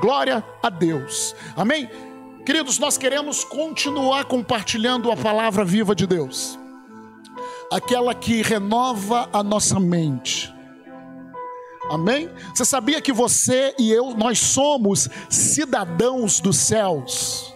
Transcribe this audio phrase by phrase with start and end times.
[0.00, 1.34] Glória a Deus.
[1.56, 1.88] Amém?
[2.44, 6.58] Queridos, nós queremos continuar compartilhando a palavra viva de Deus,
[7.72, 10.54] aquela que renova a nossa mente.
[11.90, 12.30] Amém?
[12.54, 17.52] Você sabia que você e eu, nós somos cidadãos dos céus?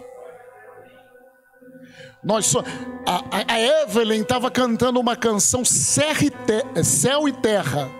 [2.23, 2.63] Nós so...
[3.07, 7.91] a, a Evelyn estava cantando uma canção Céu e Terra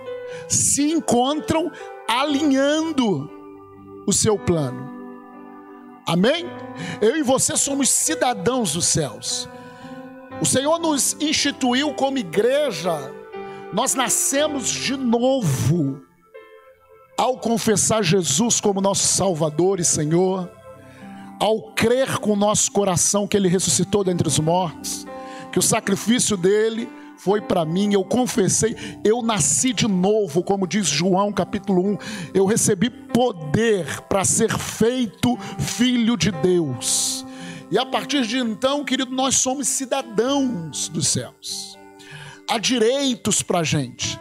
[0.47, 1.71] se encontram
[2.07, 3.40] alinhando
[4.11, 4.89] o seu plano.
[6.05, 6.45] Amém?
[7.01, 9.49] Eu e você somos cidadãos dos céus.
[10.41, 13.13] O Senhor nos instituiu como igreja,
[13.73, 16.01] nós nascemos de novo
[17.17, 20.49] ao confessar Jesus como nosso Salvador e Senhor,
[21.39, 25.05] ao crer com o nosso coração que Ele ressuscitou dentre os mortos,
[25.51, 26.89] que o sacrifício dele
[27.23, 31.97] foi para mim, eu confessei, eu nasci de novo, como diz João capítulo 1,
[32.33, 37.23] eu recebi poder para ser feito filho de Deus.
[37.69, 41.77] E a partir de então, querido, nós somos cidadãos dos céus.
[42.49, 44.19] Há direitos para a gente,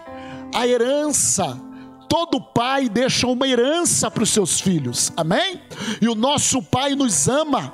[0.55, 1.59] a herança.
[2.07, 5.59] Todo pai deixa uma herança para os seus filhos, amém?
[6.03, 7.73] E o nosso pai nos ama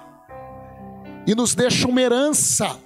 [1.27, 2.86] e nos deixa uma herança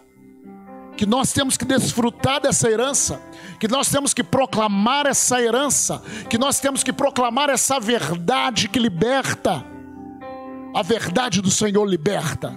[1.00, 3.22] que nós temos que desfrutar dessa herança,
[3.58, 8.78] que nós temos que proclamar essa herança, que nós temos que proclamar essa verdade que
[8.78, 9.64] liberta.
[10.76, 12.54] A verdade do Senhor liberta.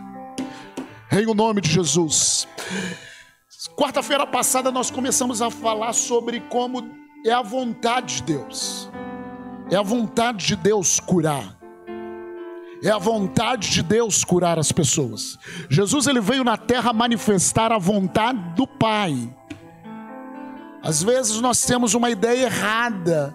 [1.10, 2.46] Em o nome de Jesus.
[3.78, 6.84] Quarta-feira passada nós começamos a falar sobre como
[7.26, 8.90] é a vontade de Deus.
[9.72, 11.63] É a vontade de Deus curar.
[12.84, 15.40] É a vontade de Deus curar as pessoas.
[15.70, 19.34] Jesus ele veio na terra manifestar a vontade do Pai.
[20.84, 23.34] Às vezes nós temos uma ideia errada.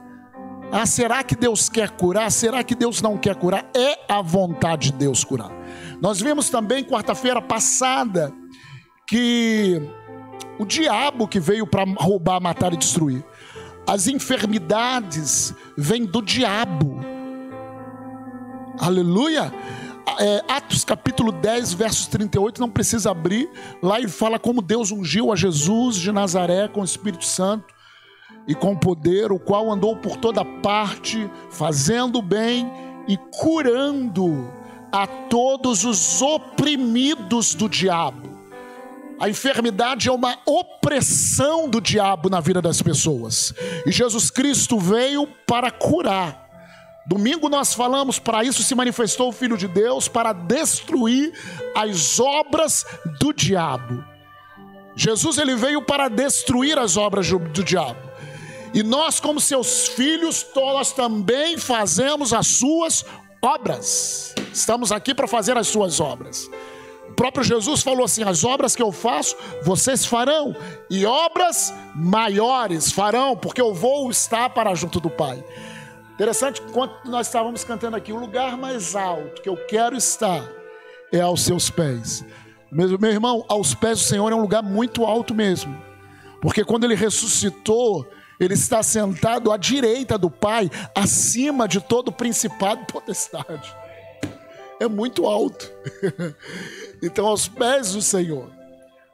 [0.71, 2.31] Ah, será que Deus quer curar?
[2.31, 3.65] Será que Deus não quer curar?
[3.75, 5.51] É a vontade de Deus curar.
[5.99, 8.31] Nós vimos também quarta-feira passada
[9.07, 9.81] que
[10.59, 13.25] o diabo que veio para roubar, matar e destruir.
[13.87, 17.18] As enfermidades vêm do diabo.
[18.81, 19.53] Aleluia.
[20.21, 23.49] É, Atos capítulo 10, versos 38, não precisa abrir.
[23.83, 27.75] Lá ele fala como Deus ungiu a Jesus de Nazaré com o Espírito Santo
[28.47, 32.71] e com poder, o qual andou por toda parte, fazendo bem
[33.07, 34.51] e curando
[34.91, 38.39] a todos os oprimidos do diabo.
[39.21, 43.53] A enfermidade é uma opressão do diabo na vida das pessoas.
[43.85, 46.48] E Jesus Cristo veio para curar.
[47.09, 51.33] Domingo nós falamos, para isso se manifestou o Filho de Deus, para destruir
[51.75, 52.85] as obras
[53.19, 54.05] do diabo.
[54.95, 57.99] Jesus ele veio para destruir as obras do, diabo.
[58.75, 63.07] E nós, como seus filhos, nós também fazemos as suas
[63.41, 64.35] obras.
[64.53, 66.51] Estamos aqui para fazer as suas obras.
[67.09, 70.55] O próprio Jesus falou assim: as obras que eu faço, vocês farão,
[70.91, 75.43] e obras maiores farão, porque eu vou estar para junto do Pai.
[76.19, 80.43] Interessante, quando nós estávamos cantando aqui, o lugar mais alto que eu quero estar
[81.13, 82.25] é aos seus pés.
[82.73, 85.81] Meu, meu irmão, aos pés do Senhor é um lugar muito alto mesmo.
[86.41, 88.05] Porque quando ele ressuscitou,
[88.41, 93.73] ele está sentado à direita do Pai, acima de todo principado e potestade.
[94.81, 95.71] É muito alto.
[97.01, 98.51] então, aos pés do Senhor.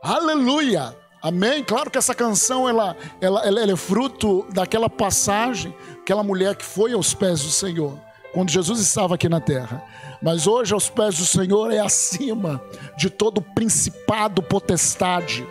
[0.03, 0.97] Aleluia!
[1.25, 1.65] Amém?
[1.65, 6.93] Claro que essa canção ela, ela, ela, é fruto daquela passagem, aquela mulher que foi
[6.93, 7.99] aos pés do Senhor,
[8.35, 9.83] quando Jesus estava aqui na terra.
[10.21, 12.63] Mas hoje, aos pés do Senhor, é acima
[12.95, 15.47] de todo principado, potestade.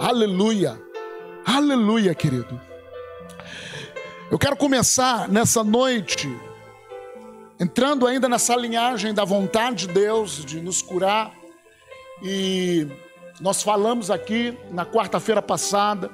[0.00, 0.80] Aleluia!
[1.44, 2.58] Aleluia, querido.
[4.30, 6.26] Eu quero começar nessa noite,
[7.60, 11.32] entrando ainda nessa linhagem da vontade de Deus de nos curar
[12.22, 12.88] e
[13.42, 16.10] nós falamos aqui na quarta-feira passada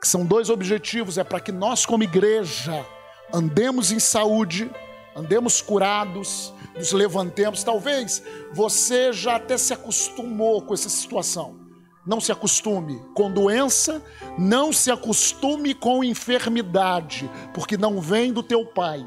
[0.00, 2.84] que são dois objetivos: é para que nós, como igreja,
[3.32, 4.70] andemos em saúde,
[5.16, 7.62] andemos curados, nos levantemos.
[7.62, 8.22] Talvez
[8.52, 11.66] você já até se acostumou com essa situação.
[12.06, 14.02] Não se acostume com doença,
[14.38, 19.04] não se acostume com enfermidade, porque não vem do teu pai.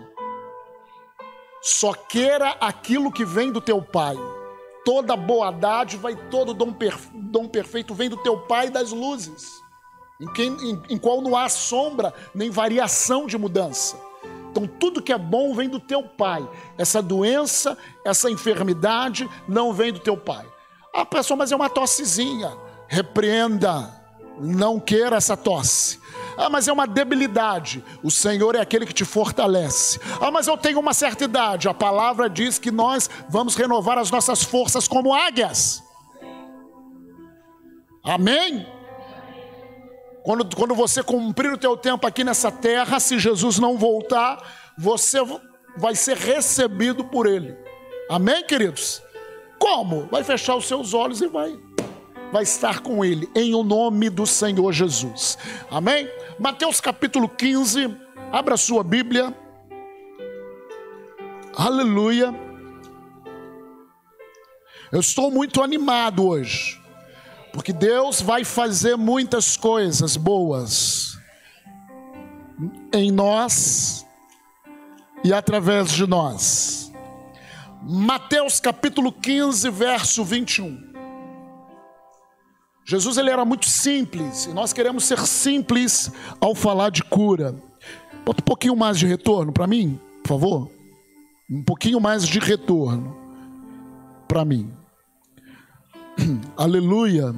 [1.63, 4.15] Só queira aquilo que vem do teu pai
[4.83, 9.60] toda boa dádiva e todo dom, perfe dom perfeito vem do teu Pai das luzes,
[10.21, 13.97] em, quem, em, em qual não há sombra nem variação de mudança.
[14.51, 16.47] Então, tudo que é bom vem do teu Pai.
[16.77, 20.45] Essa doença, essa enfermidade não vem do teu Pai.
[20.93, 22.55] Ah, pessoal, mas é uma tossezinha.
[22.87, 23.89] Repreenda,
[24.37, 25.99] não queira essa tosse.
[26.37, 27.83] Ah, mas é uma debilidade.
[28.03, 29.99] O Senhor é aquele que te fortalece.
[30.19, 31.69] Ah, mas eu tenho uma certa idade.
[31.69, 35.81] A palavra diz que nós vamos renovar as nossas forças como águias.
[38.03, 38.67] Amém?
[40.23, 44.37] Quando, quando você cumprir o teu tempo aqui nessa terra, se Jesus não voltar,
[44.77, 45.19] você
[45.77, 47.55] vai ser recebido por Ele.
[48.09, 49.01] Amém, queridos?
[49.57, 50.07] Como?
[50.11, 51.57] Vai fechar os seus olhos e vai
[52.31, 55.37] vai estar com ele, em o nome do Senhor Jesus.
[55.69, 56.09] Amém?
[56.39, 57.95] Mateus capítulo 15,
[58.31, 59.35] abra sua Bíblia.
[61.55, 62.33] Aleluia.
[64.91, 66.80] Eu estou muito animado hoje,
[67.53, 71.17] porque Deus vai fazer muitas coisas boas
[72.93, 74.05] em nós
[75.23, 76.91] e através de nós.
[77.83, 80.91] Mateus capítulo 15, verso 21.
[82.85, 87.55] Jesus ele era muito simples e nós queremos ser simples ao falar de cura.
[88.25, 90.71] Bota um pouquinho mais de retorno para mim, por favor.
[91.49, 93.15] Um pouquinho mais de retorno
[94.27, 94.71] para mim.
[96.57, 97.35] Aleluia.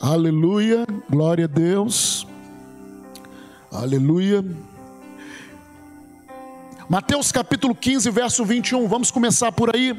[0.00, 0.86] Aleluia.
[1.08, 2.26] Glória a Deus.
[3.70, 4.44] Aleluia.
[6.88, 8.86] Mateus capítulo 15, verso 21.
[8.86, 9.94] Vamos começar por aí.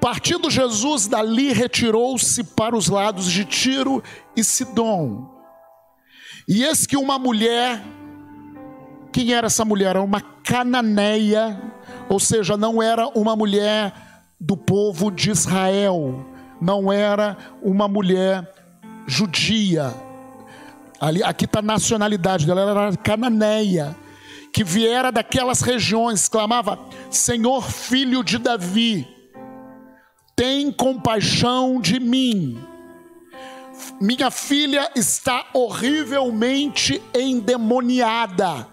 [0.00, 4.02] Partindo Jesus dali, retirou-se para os lados de Tiro
[4.36, 5.30] e Sidom.
[6.48, 7.80] E eis que uma mulher,
[9.12, 9.90] quem era essa mulher?
[9.90, 11.60] Era uma cananeia,
[12.08, 13.92] ou seja, não era uma mulher
[14.40, 16.26] do povo de Israel,
[16.60, 18.50] não era uma mulher
[19.06, 19.94] judia.
[21.00, 23.94] Ali, aqui está a nacionalidade dela, ela era cananeia,
[24.52, 26.78] que viera daquelas regiões, clamava:
[27.10, 29.06] Senhor, filho de Davi
[30.34, 32.58] tem compaixão de mim.
[34.00, 38.66] Minha filha está horrivelmente endemoniada.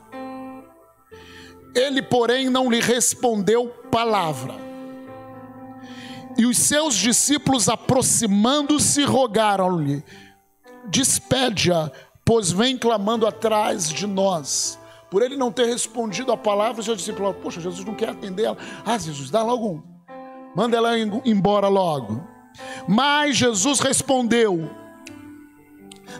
[1.76, 4.56] Ele, porém, não lhe respondeu palavra.
[6.38, 10.04] E os seus discípulos, aproximando-se, rogaram-lhe:
[10.86, 11.92] Despede-a,
[12.24, 14.80] pois vem clamando atrás de nós.
[15.10, 18.44] Por ele não ter respondido a palavra, os seus discípulos, poxa, Jesus não quer atender
[18.44, 18.58] ela.
[18.86, 20.00] Ah, Jesus, dá logo um
[20.56, 22.24] Manda ela embora logo.
[22.88, 24.70] Mas Jesus respondeu: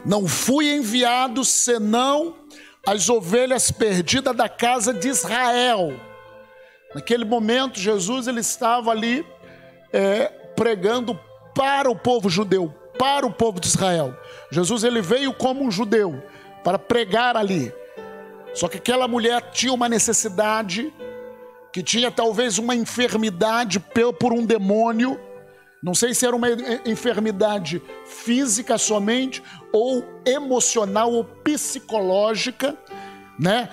[0.06, 2.36] Não fui enviado senão
[2.86, 5.94] as ovelhas perdidas da casa de Israel.
[6.94, 9.26] Naquele momento, Jesus ele estava ali
[9.94, 11.20] é, pregando
[11.54, 14.16] para o povo judeu, para o povo de Israel.
[14.52, 16.22] Jesus ele veio como um judeu
[16.64, 17.74] para pregar ali.
[18.54, 20.92] Só que aquela mulher tinha uma necessidade
[21.72, 23.80] que tinha talvez uma enfermidade
[24.20, 25.20] por um demônio,
[25.82, 26.48] não sei se era uma
[26.86, 29.42] enfermidade física somente,
[29.72, 32.78] ou emocional ou psicológica,
[33.40, 33.70] né?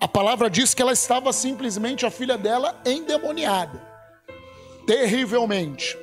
[0.00, 3.82] A palavra diz que ela estava simplesmente, a filha dela, endemoniada,
[4.86, 5.96] terrivelmente.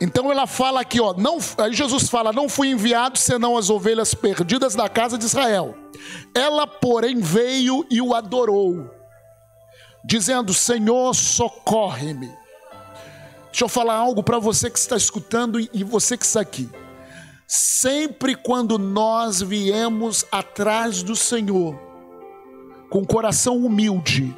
[0.00, 4.14] Então ela fala aqui, ó, não, aí Jesus fala: Não fui enviado senão as ovelhas
[4.14, 5.76] perdidas da casa de Israel.
[6.34, 8.90] Ela, porém, veio e o adorou
[10.02, 12.39] dizendo: Senhor, socorre-me.
[13.60, 16.66] Deixa eu falar algo para você que está escutando e você que está aqui.
[17.46, 21.78] Sempre quando nós viemos atrás do Senhor,
[22.88, 24.34] com coração humilde,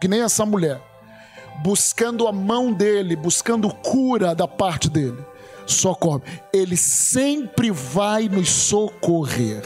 [0.00, 0.82] que nem essa mulher,
[1.62, 5.24] buscando a mão dele, buscando cura da parte dele,
[5.64, 9.62] socorre, ele sempre vai nos socorrer.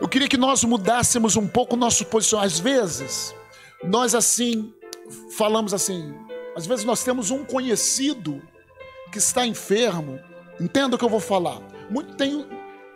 [0.00, 2.52] Eu queria que nós mudássemos um pouco o nosso posicionamento.
[2.52, 3.34] Às vezes,
[3.82, 4.72] nós assim,
[5.36, 6.14] falamos assim,
[6.56, 8.42] às vezes nós temos um conhecido
[9.10, 10.20] que está enfermo.
[10.60, 11.60] Entenda o que eu vou falar.
[11.90, 12.46] Muito tem,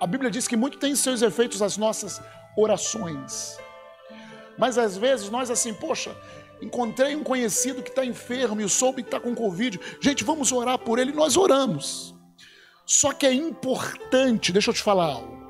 [0.00, 2.21] a Bíblia diz que muito tem seus efeitos as nossas
[2.56, 3.59] orações.
[4.59, 6.16] Mas às vezes nós assim, poxa,
[6.62, 9.80] encontrei um conhecido que está enfermo e soube que está com Covid.
[10.00, 11.12] Gente, vamos orar por ele.
[11.12, 12.14] Nós oramos.
[12.87, 15.44] Só que é importante, deixa eu te falar algo.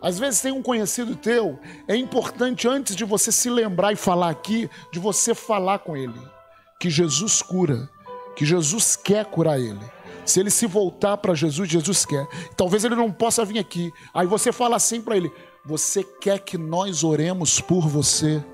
[0.00, 4.30] Às vezes tem um conhecido teu, é importante antes de você se lembrar e falar
[4.30, 6.36] aqui, de você falar com ele
[6.78, 7.88] que Jesus cura,
[8.34, 9.80] que Jesus quer curar ele.
[10.24, 12.26] Se ele se voltar para Jesus, Jesus quer.
[12.56, 13.92] Talvez ele não possa vir aqui.
[14.12, 15.32] Aí você fala assim para ele:
[15.64, 18.44] Você quer que nós oremos por você?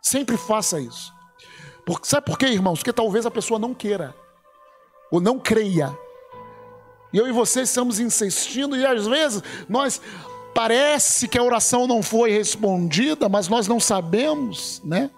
[0.00, 1.12] Sempre faça isso.
[1.84, 2.78] Porque, sabe por quê, irmãos?
[2.78, 4.14] Porque talvez a pessoa não queira,
[5.10, 5.96] ou não creia,
[7.16, 10.02] e eu e você estamos insistindo, e às vezes nós
[10.54, 15.10] parece que a oração não foi respondida, mas nós não sabemos, né?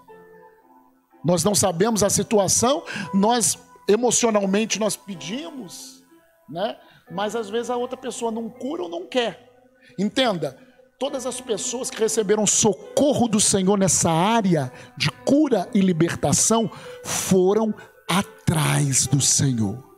[1.25, 6.01] Nós não sabemos a situação, nós emocionalmente nós pedimos,
[6.47, 6.77] né?
[7.11, 9.51] Mas às vezes a outra pessoa não cura ou não quer.
[9.99, 10.57] Entenda,
[10.97, 16.71] todas as pessoas que receberam socorro do Senhor nessa área de cura e libertação
[17.03, 17.73] foram
[18.07, 19.88] atrás do Senhor.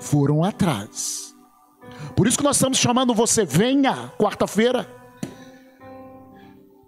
[0.00, 1.36] Foram atrás.
[2.16, 4.88] Por isso que nós estamos chamando você, venha quarta-feira.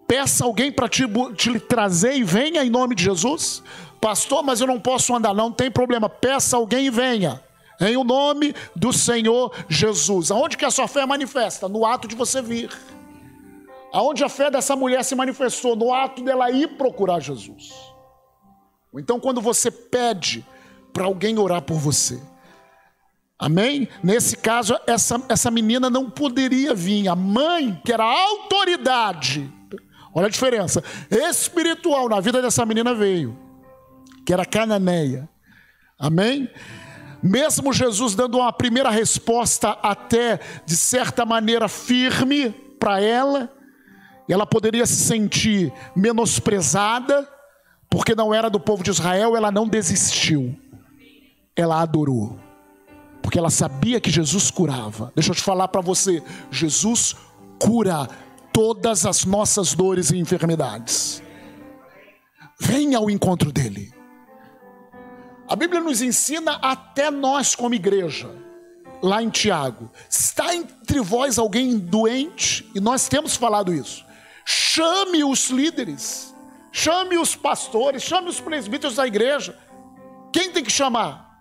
[0.07, 1.05] Peça alguém para te,
[1.37, 3.63] te trazer e venha em nome de Jesus.
[4.01, 6.09] Pastor, mas eu não posso andar, não tem problema.
[6.09, 7.43] Peça alguém e venha.
[7.81, 10.31] Em o nome do Senhor Jesus.
[10.31, 11.69] Aonde que a sua fé manifesta?
[11.69, 12.71] No ato de você vir.
[13.93, 15.77] Aonde a fé dessa mulher se manifestou?
[15.77, 17.73] No ato dela ir procurar Jesus.
[18.95, 20.45] Então, quando você pede
[20.93, 22.21] para alguém orar por você.
[23.43, 23.89] Amém?
[24.05, 27.09] Nesse caso, essa, essa menina não poderia vir.
[27.09, 29.53] A mãe, que era autoridade,
[30.15, 30.81] olha a diferença,
[31.11, 33.37] espiritual na vida dessa menina veio,
[34.25, 35.29] que era cananeia.
[35.99, 36.49] Amém?
[37.21, 43.53] Mesmo Jesus dando uma primeira resposta, até de certa maneira firme para ela,
[44.29, 47.29] ela poderia se sentir menosprezada,
[47.91, 50.57] porque não era do povo de Israel, ela não desistiu,
[51.57, 52.39] ela adorou,
[53.33, 55.11] porque ela sabia que Jesus curava.
[55.15, 57.17] Deixa eu te falar para você: Jesus
[57.59, 58.07] cura
[58.53, 61.23] todas as nossas dores e enfermidades.
[62.61, 63.91] Venha ao encontro dele.
[65.49, 68.31] A Bíblia nos ensina até nós como igreja,
[69.03, 69.91] lá em Tiago.
[70.11, 74.05] Está entre vós alguém doente, e nós temos falado isso.
[74.45, 76.35] Chame os líderes,
[76.71, 79.59] chame os pastores, chame os presbíteros da igreja.
[80.31, 81.32] Quem tem que chamar?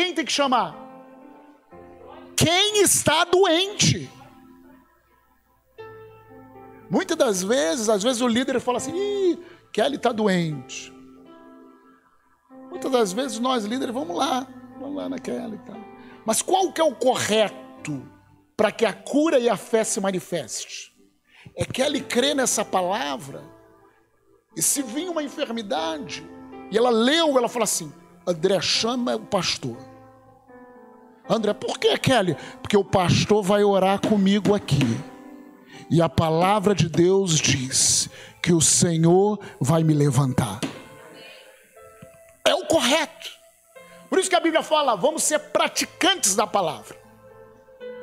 [0.00, 0.74] Quem tem que chamar?
[2.34, 4.10] Quem está doente.
[6.88, 9.38] Muitas das vezes, às vezes o líder fala assim: Ih,
[9.70, 10.90] Kelly está doente.
[12.70, 14.46] Muitas das vezes nós líderes vamos lá,
[14.78, 15.76] vamos lá naquela e tal.
[16.24, 18.02] Mas qual que é o correto
[18.56, 20.94] para que a cura e a fé se manifeste?
[21.54, 23.44] É que ele crê nessa palavra
[24.56, 26.26] e se vir uma enfermidade
[26.70, 27.92] e ela leu, ela fala assim:
[28.26, 29.89] André chama o pastor.
[31.28, 32.36] André, por que Kelly?
[32.60, 34.98] Porque o pastor vai orar comigo aqui.
[35.90, 38.08] E a palavra de Deus diz
[38.42, 40.60] que o Senhor vai me levantar
[42.50, 43.30] é o correto.
[44.08, 46.98] Por isso que a Bíblia fala: vamos ser praticantes da palavra.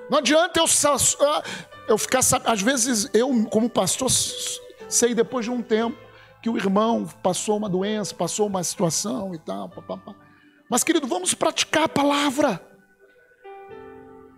[0.09, 1.43] Não adianta eu, ah,
[1.87, 5.97] eu ficar, às vezes eu, como pastor, sei depois de um tempo
[6.41, 9.69] que o irmão passou uma doença, passou uma situação e tal.
[10.69, 12.61] Mas, querido, vamos praticar a palavra.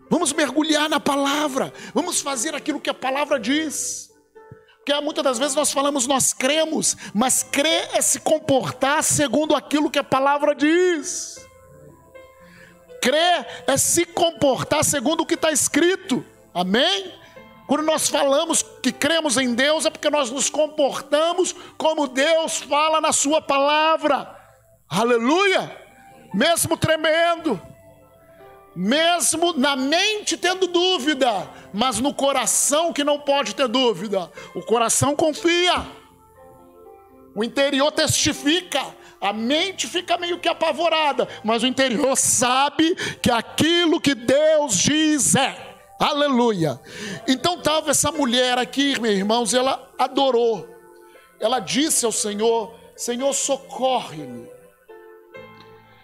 [0.10, 1.72] Vamos mergulhar na palavra.
[1.94, 4.10] Vamos fazer aquilo que a palavra diz.
[4.78, 9.90] Porque muitas das vezes nós falamos, nós cremos, mas crer é se comportar segundo aquilo
[9.90, 11.38] que a palavra diz.
[13.02, 16.26] Crer é se comportar segundo o que está escrito.
[16.54, 17.14] Amém?
[17.68, 23.00] Quando nós falamos que cremos em Deus, é porque nós nos comportamos como Deus fala
[23.00, 24.36] na Sua palavra.
[24.90, 25.78] Aleluia!
[26.34, 27.62] Mesmo tremendo,
[28.80, 34.32] mesmo na mente tendo dúvida, mas no coração que não pode ter dúvida.
[34.56, 35.86] O coração confia,
[37.36, 38.82] o interior testifica,
[39.20, 45.36] a mente fica meio que apavorada, mas o interior sabe que aquilo que Deus diz
[45.36, 45.76] é.
[46.00, 46.80] Aleluia.
[47.28, 50.66] Então estava essa mulher aqui, meus irmãos, ela adorou.
[51.38, 54.48] Ela disse ao Senhor: Senhor, socorre-me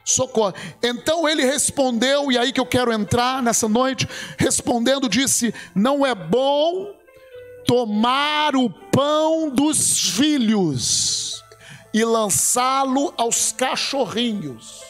[0.05, 0.53] socorre.
[0.83, 4.07] Então ele respondeu, e aí que eu quero entrar nessa noite,
[4.37, 6.93] respondendo, disse: Não é bom
[7.65, 11.43] tomar o pão dos filhos
[11.91, 14.83] e lançá-lo aos cachorrinhos.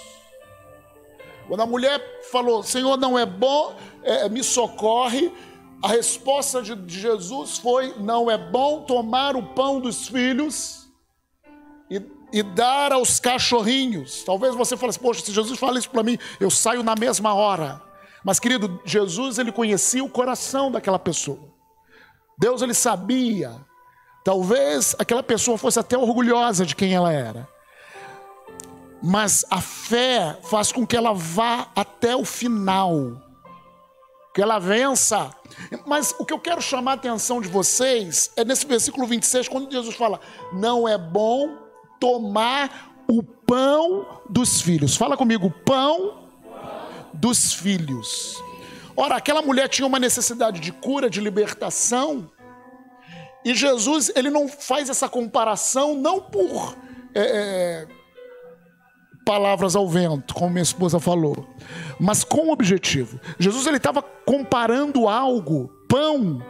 [1.47, 5.31] Quando a mulher falou, Senhor, não é bom, é, me socorre,
[5.81, 10.84] a resposta de Jesus foi: Não é bom tomar o pão dos filhos
[12.31, 14.23] e dar aos cachorrinhos.
[14.23, 17.33] Talvez você fale assim, poxa, se Jesus fala isso para mim, eu saio na mesma
[17.33, 17.81] hora.
[18.23, 21.53] Mas, querido, Jesus, ele conhecia o coração daquela pessoa.
[22.37, 23.55] Deus, ele sabia.
[24.23, 27.47] Talvez aquela pessoa fosse até orgulhosa de quem ela era.
[29.01, 33.21] Mas a fé faz com que ela vá até o final.
[34.33, 35.29] Que ela vença.
[35.85, 39.71] Mas o que eu quero chamar a atenção de vocês é nesse versículo 26, quando
[39.71, 40.19] Jesus fala:
[40.51, 41.64] Não é bom
[41.99, 44.95] tomar o pão dos filhos.
[44.95, 46.29] Fala comigo, pão
[47.13, 48.41] dos filhos.
[48.95, 52.29] Ora, aquela mulher tinha uma necessidade de cura, de libertação,
[53.43, 56.75] e Jesus ele não faz essa comparação não por
[57.13, 57.21] é,
[57.91, 58.05] é
[59.25, 61.47] palavras ao vento, como minha esposa falou,
[61.99, 63.19] mas com objetivo.
[63.39, 66.43] Jesus ele estava comparando algo, pão,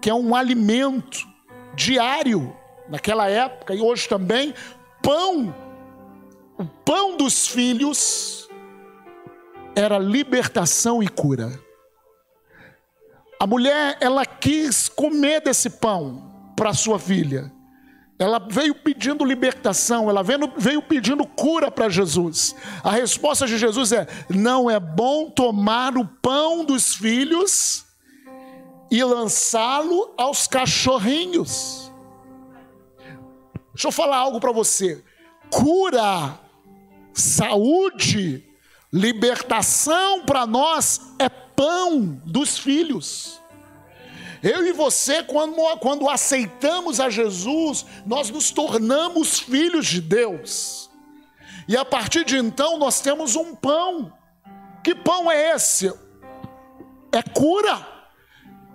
[0.00, 1.28] que é um alimento
[1.74, 2.56] diário
[2.88, 4.54] naquela época e hoje também,
[5.02, 5.54] pão,
[6.58, 8.48] o pão dos filhos
[9.74, 11.58] era libertação e cura.
[13.40, 17.52] A mulher, ela quis comer desse pão para sua filha.
[18.16, 22.54] Ela veio pedindo libertação, ela veio, pedindo cura para Jesus.
[22.84, 27.84] A resposta de Jesus é: não é bom tomar o pão dos filhos
[28.92, 31.81] e lançá-lo aos cachorrinhos.
[33.74, 35.02] Deixa eu falar algo para você.
[35.50, 36.38] Cura,
[37.12, 38.44] saúde,
[38.92, 43.40] libertação para nós é pão dos filhos.
[44.42, 50.90] Eu e você, quando, quando aceitamos a Jesus, nós nos tornamos filhos de Deus.
[51.68, 54.12] E a partir de então nós temos um pão.
[54.82, 55.92] Que pão é esse?
[57.12, 57.86] É cura,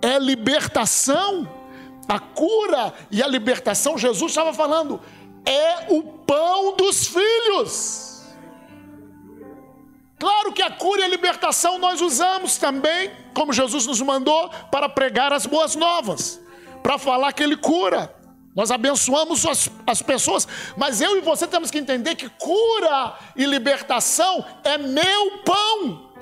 [0.00, 1.57] é libertação.
[2.08, 5.00] A cura e a libertação, Jesus estava falando,
[5.44, 8.08] é o pão dos filhos.
[10.18, 14.88] Claro que a cura e a libertação nós usamos também, como Jesus nos mandou, para
[14.88, 16.40] pregar as boas novas,
[16.82, 18.12] para falar que Ele cura.
[18.56, 23.44] Nós abençoamos as, as pessoas, mas eu e você temos que entender que cura e
[23.44, 26.12] libertação é meu pão,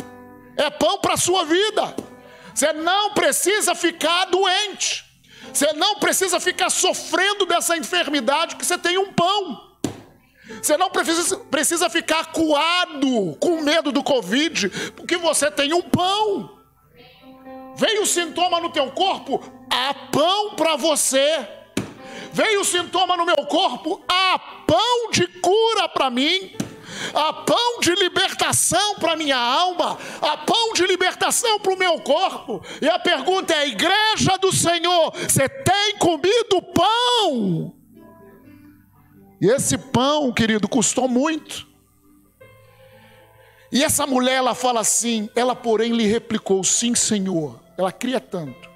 [0.55, 1.97] é pão para a sua vida.
[2.55, 5.06] Você não precisa ficar doente,
[5.53, 9.67] você não precisa ficar sofrendo dessa enfermidade, que você tem um pão.
[10.63, 16.57] Você não precisa, precisa ficar acuado com medo do Covid, porque você tem um pão.
[17.77, 21.47] Veio o sintoma no teu corpo, há pão para você.
[22.33, 26.53] Veio o sintoma no meu corpo, há pão de cura para mim.
[27.15, 32.63] Há pão de libertação para minha alma, há pão de libertação para o meu corpo.
[32.81, 37.75] E a pergunta é: igreja do Senhor, você tem comido pão?
[39.41, 41.67] E esse pão, querido, custou muito.
[43.71, 47.61] E essa mulher, ela fala assim, ela porém lhe replicou: Sim, Senhor.
[47.77, 48.71] Ela cria tanto.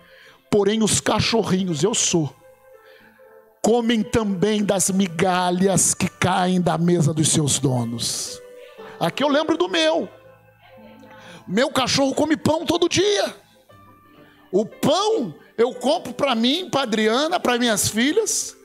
[0.51, 2.35] Porém, os cachorrinhos, eu sou,
[3.62, 8.40] comem também das migalhas que caem da mesa dos seus donos.
[8.99, 10.09] Aqui eu lembro do meu.
[11.46, 13.35] Meu cachorro come pão todo dia.
[14.53, 18.57] O pão eu compro para mim, para Adriana, para minhas filhas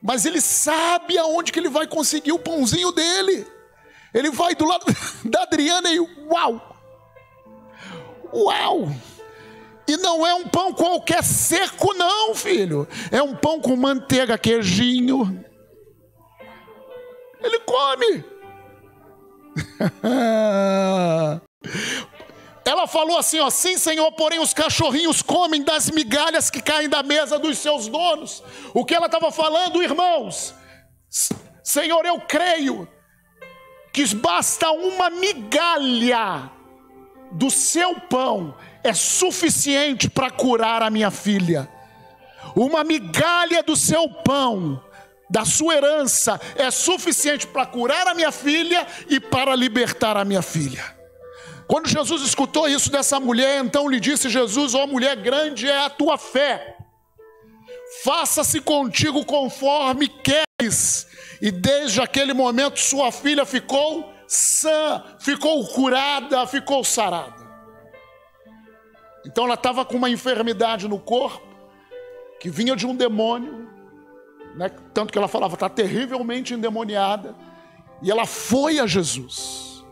[0.00, 3.46] mas ele sabe aonde que ele vai conseguir o pãozinho dele.
[4.14, 4.84] Ele vai do lado
[5.24, 6.76] da Adriana e uau!
[8.32, 8.88] Uau!
[9.88, 12.86] E não é um pão qualquer seco, não, filho.
[13.10, 15.42] É um pão com manteiga, queijinho.
[17.42, 18.24] Ele come.
[22.66, 27.02] Ela falou assim: ó, sim, Senhor, porém os cachorrinhos comem das migalhas que caem da
[27.02, 28.44] mesa dos seus donos.
[28.74, 30.54] O que ela estava falando, irmãos?
[31.64, 32.86] Senhor, eu creio
[33.90, 36.52] que basta uma migalha
[37.32, 41.68] do seu pão é suficiente para curar a minha filha.
[42.54, 44.82] Uma migalha do seu pão,
[45.28, 50.42] da sua herança, é suficiente para curar a minha filha e para libertar a minha
[50.42, 50.96] filha.
[51.66, 55.84] Quando Jesus escutou isso dessa mulher, então lhe disse Jesus: Ó oh, mulher, grande é
[55.84, 56.76] a tua fé,
[58.02, 61.06] faça-se contigo conforme queres.
[61.40, 67.47] E desde aquele momento sua filha ficou sã, ficou curada, ficou sarada.
[69.24, 71.46] Então ela estava com uma enfermidade no corpo,
[72.40, 73.68] que vinha de um demônio,
[74.54, 74.68] né?
[74.94, 77.34] tanto que ela falava, está terrivelmente endemoniada,
[78.02, 79.84] e ela foi a Jesus.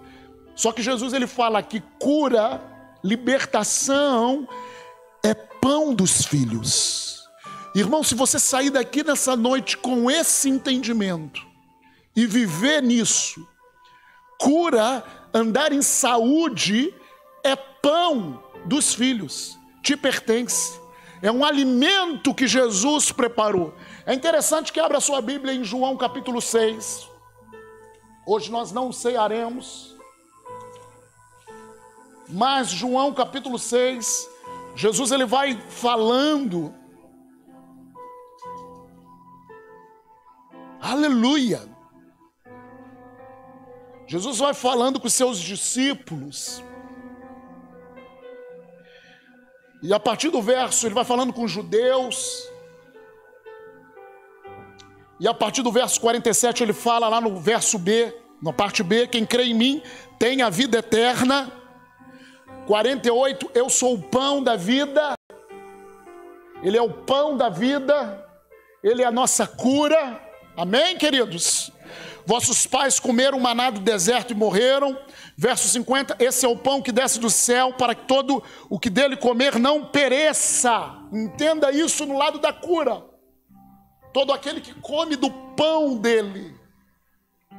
[0.55, 2.61] Só que Jesus ele fala que cura,
[3.03, 4.49] libertação
[5.23, 7.29] é pão dos filhos.
[7.75, 11.47] Irmão, se você sair daqui nessa noite com esse entendimento
[12.15, 13.47] e viver nisso,
[14.39, 16.95] cura, andar em saúde
[17.45, 20.79] é pão dos filhos, te pertence.
[21.23, 23.75] É um alimento que Jesus preparou.
[24.05, 27.09] É interessante que abra sua Bíblia em João capítulo 6.
[28.27, 29.97] Hoje nós não cearemos
[32.29, 34.29] mas João capítulo 6,
[34.75, 36.75] Jesus ele vai falando.
[40.81, 41.63] Aleluia.
[44.07, 46.63] Jesus vai falando com seus discípulos.
[49.87, 52.51] E a partir do verso, ele vai falando com os judeus.
[55.21, 59.07] E a partir do verso 47, ele fala lá no verso B, Na parte B,
[59.07, 59.81] quem crê em mim
[60.19, 61.53] tem a vida eterna.
[62.67, 65.15] 48, eu sou o pão da vida.
[66.65, 68.27] Ele é o pão da vida.
[68.83, 70.21] Ele é a nossa cura.
[70.57, 71.71] Amém, queridos?
[72.27, 74.99] Vossos pais comeram maná do deserto e morreram.
[75.37, 78.91] Verso 50: Esse é o pão que desce do céu, para que todo o que
[78.91, 80.97] dele comer não pereça.
[81.13, 83.05] Entenda isso no lado da cura.
[84.13, 86.53] Todo aquele que come do pão dele,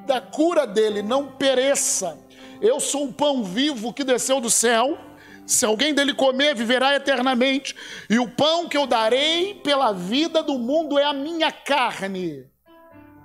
[0.05, 2.19] da cura dele, não pereça.
[2.59, 4.97] Eu sou o pão vivo que desceu do céu.
[5.45, 7.73] Se alguém dele comer, viverá eternamente.
[8.09, 12.45] E o pão que eu darei pela vida do mundo é a minha carne.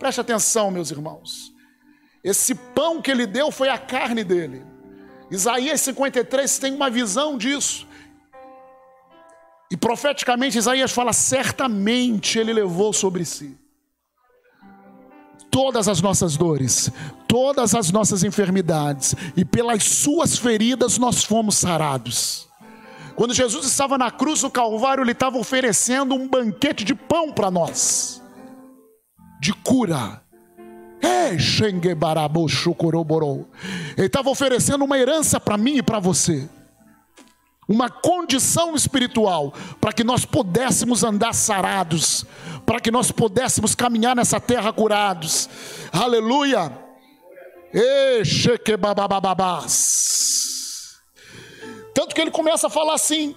[0.02, 1.52] Preste atenção, meus irmãos.
[2.24, 4.66] Esse pão que ele deu foi a carne dele.
[5.30, 7.86] Isaías 53 tem uma visão disso.
[9.70, 13.56] E profeticamente Isaías fala: certamente ele levou sobre si
[15.52, 16.90] todas as nossas dores,
[17.28, 22.48] todas as nossas enfermidades, e pelas suas feridas nós fomos sarados.
[23.14, 27.52] Quando Jesus estava na cruz do Calvário, ele estava oferecendo um banquete de pão para
[27.52, 28.21] nós
[29.42, 30.22] de cura.
[33.96, 36.48] Ele estava oferecendo uma herança para mim e para você.
[37.68, 42.24] Uma condição espiritual para que nós pudéssemos andar sarados,
[42.64, 45.48] para que nós pudéssemos caminhar nessa terra curados.
[45.92, 46.78] Aleluia!
[51.92, 53.34] Tanto que ele começa a falar assim: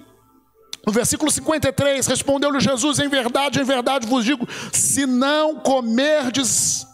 [0.86, 6.86] no versículo 53, respondeu-lhe Jesus: Em verdade, em verdade vos digo: se não comerdes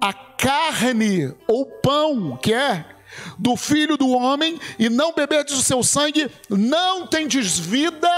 [0.00, 2.84] a carne ou pão, que é
[3.38, 8.08] do filho do homem, e não beberdes o seu sangue, não tendes vida,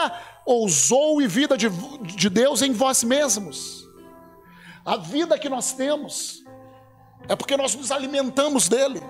[0.44, 1.68] ou zou e vida de,
[2.16, 3.88] de Deus em vós mesmos.
[4.84, 6.42] A vida que nós temos
[7.28, 9.02] é porque nós nos alimentamos dele,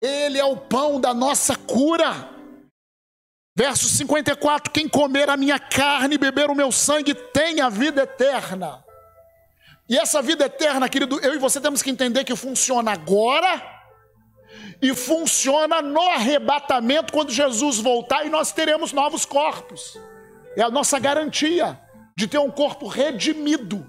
[0.00, 2.29] ele é o pão da nossa cura.
[3.56, 8.02] Verso 54: Quem comer a minha carne e beber o meu sangue tem a vida
[8.02, 8.84] eterna.
[9.88, 13.60] E essa vida eterna, querido, eu e você temos que entender que funciona agora
[14.80, 19.98] e funciona no arrebatamento quando Jesus voltar e nós teremos novos corpos.
[20.56, 21.78] É a nossa garantia
[22.16, 23.84] de ter um corpo redimido,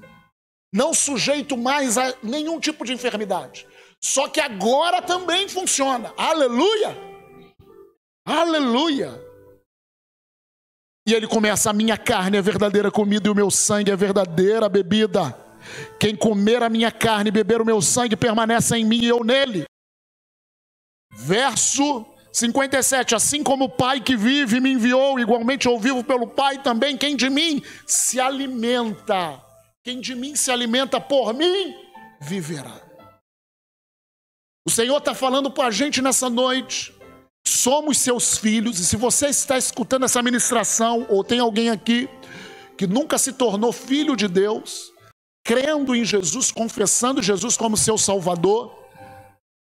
[0.73, 3.67] não sujeito mais a nenhum tipo de enfermidade.
[4.03, 6.11] Só que agora também funciona.
[6.17, 6.97] Aleluia!
[8.25, 9.30] Aleluia!
[11.11, 14.69] E ele começa: A minha carne é verdadeira comida e o meu sangue é verdadeira
[14.69, 15.37] bebida.
[15.99, 19.21] Quem comer a minha carne e beber o meu sangue permanece em mim e eu
[19.21, 19.65] nele.
[21.13, 26.63] Verso 57: Assim como o Pai que vive me enviou, igualmente eu vivo pelo Pai
[26.63, 26.95] também.
[26.95, 29.43] Quem de mim se alimenta,
[29.83, 31.75] quem de mim se alimenta por mim,
[32.21, 32.79] viverá.
[34.65, 37.00] O Senhor está falando para a gente nessa noite
[37.47, 42.09] somos seus filhos, e se você está escutando essa ministração, ou tem alguém aqui
[42.77, 44.91] que nunca se tornou filho de Deus,
[45.43, 48.73] crendo em Jesus, confessando Jesus como seu Salvador,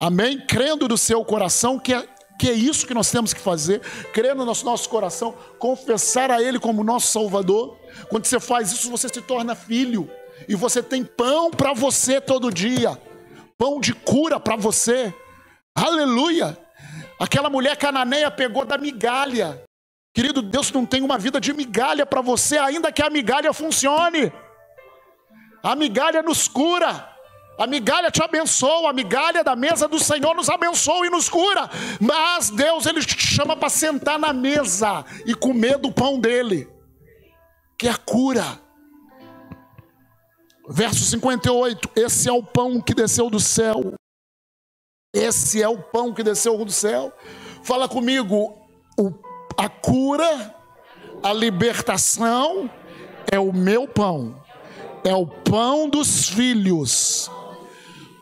[0.01, 0.45] amém?
[0.45, 2.08] Crendo no seu coração que é,
[2.39, 3.82] que é isso que nós temos que fazer,
[4.13, 7.77] crendo no nosso, nosso coração, confessar a Ele como nosso Salvador.
[8.10, 10.10] Quando você faz isso, você se torna filho,
[10.47, 12.99] e você tem pão para você todo dia,
[13.58, 15.13] pão de cura para você,
[15.75, 16.58] aleluia.
[17.19, 19.63] Aquela mulher cananeia pegou da migalha.
[20.13, 24.32] Querido, Deus não tem uma vida de migalha para você, ainda que a migalha funcione.
[25.63, 27.15] A migalha nos cura.
[27.58, 31.67] A migalha te abençoa, a migalha da mesa do Senhor nos abençoa e nos cura.
[31.99, 36.69] Mas Deus ele te chama para sentar na mesa e comer do pão dele,
[37.77, 38.60] que é a cura.
[40.69, 43.95] Verso 58: Esse é o pão que desceu do céu
[45.13, 47.12] esse é o pão que desceu do céu.
[47.63, 48.56] Fala comigo,
[48.98, 49.13] o,
[49.58, 50.56] a cura,
[51.24, 52.70] a libertação
[53.32, 54.41] é o meu pão,
[55.04, 57.30] é o pão dos filhos.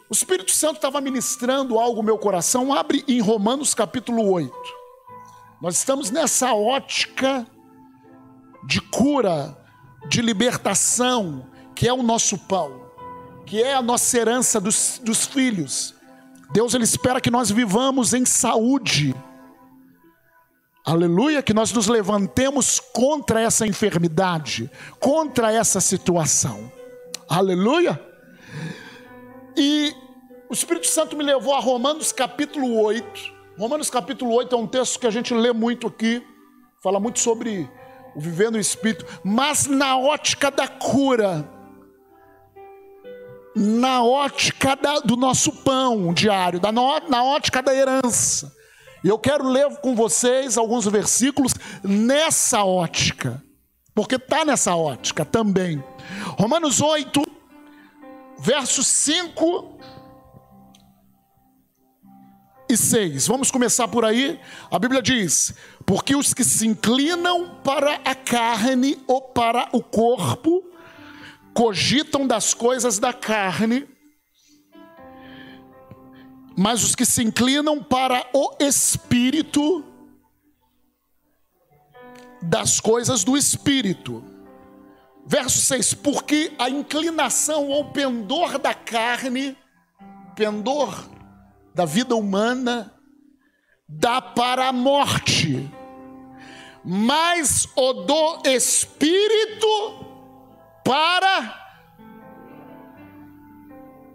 [0.10, 2.74] O Espírito Santo estava ministrando algo no meu coração.
[2.74, 4.54] Abre em Romanos capítulo 8.
[5.62, 7.46] Nós estamos nessa ótica
[8.68, 9.58] de cura,
[10.08, 12.86] de libertação, que é o nosso pão,
[13.46, 15.95] que é a nossa herança dos, dos filhos.
[16.52, 19.16] Deus ele espera que nós vivamos em saúde.
[20.86, 26.72] Aleluia, que nós nos levantemos contra essa enfermidade, contra essa situação.
[27.28, 28.00] Aleluia.
[29.58, 29.96] E
[30.48, 33.34] o Espírito Santo me levou a Romanos capítulo 8.
[33.58, 36.22] Romanos capítulo 8 é um texto que a gente lê muito aqui,
[36.84, 37.68] fala muito sobre
[38.16, 41.55] o viver no Espírito, mas na ótica da cura.
[43.56, 48.54] Na ótica da, do nosso pão diário, da, na ótica da herança.
[49.04, 53.42] E eu quero ler com vocês alguns versículos nessa ótica,
[53.94, 55.82] porque está nessa ótica também.
[56.38, 57.22] Romanos 8,
[58.40, 59.80] versos 5
[62.68, 63.28] e 6.
[63.28, 64.40] Vamos começar por aí.
[64.70, 65.54] A Bíblia diz:
[65.86, 70.64] Porque os que se inclinam para a carne ou para o corpo,
[71.56, 73.88] cogitam das coisas da carne,
[76.56, 79.84] mas os que se inclinam para o espírito,
[82.42, 84.24] das coisas do espírito.
[85.26, 89.58] Verso 6: Porque a inclinação ou pendor da carne,
[90.36, 91.10] pendor
[91.74, 92.94] da vida humana,
[93.88, 95.72] dá para a morte,
[96.84, 100.05] mas o do espírito
[100.86, 101.66] para.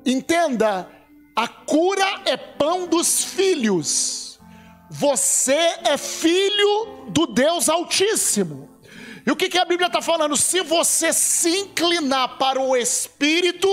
[0.06, 0.88] Entenda,
[1.36, 4.38] a cura é pão dos filhos.
[4.88, 8.70] Você é filho do Deus Altíssimo.
[9.26, 10.36] E o que, que a Bíblia está falando?
[10.36, 13.68] Se você se inclinar para o Espírito,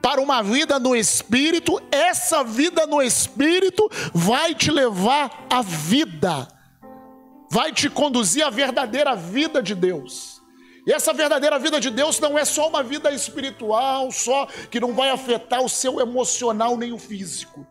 [0.00, 6.48] para uma vida no Espírito, essa vida no Espírito vai te levar à vida,
[7.50, 10.33] vai te conduzir à verdadeira vida de Deus.
[10.86, 14.92] E essa verdadeira vida de Deus não é só uma vida espiritual, só que não
[14.92, 17.66] vai afetar o seu emocional nem o físico.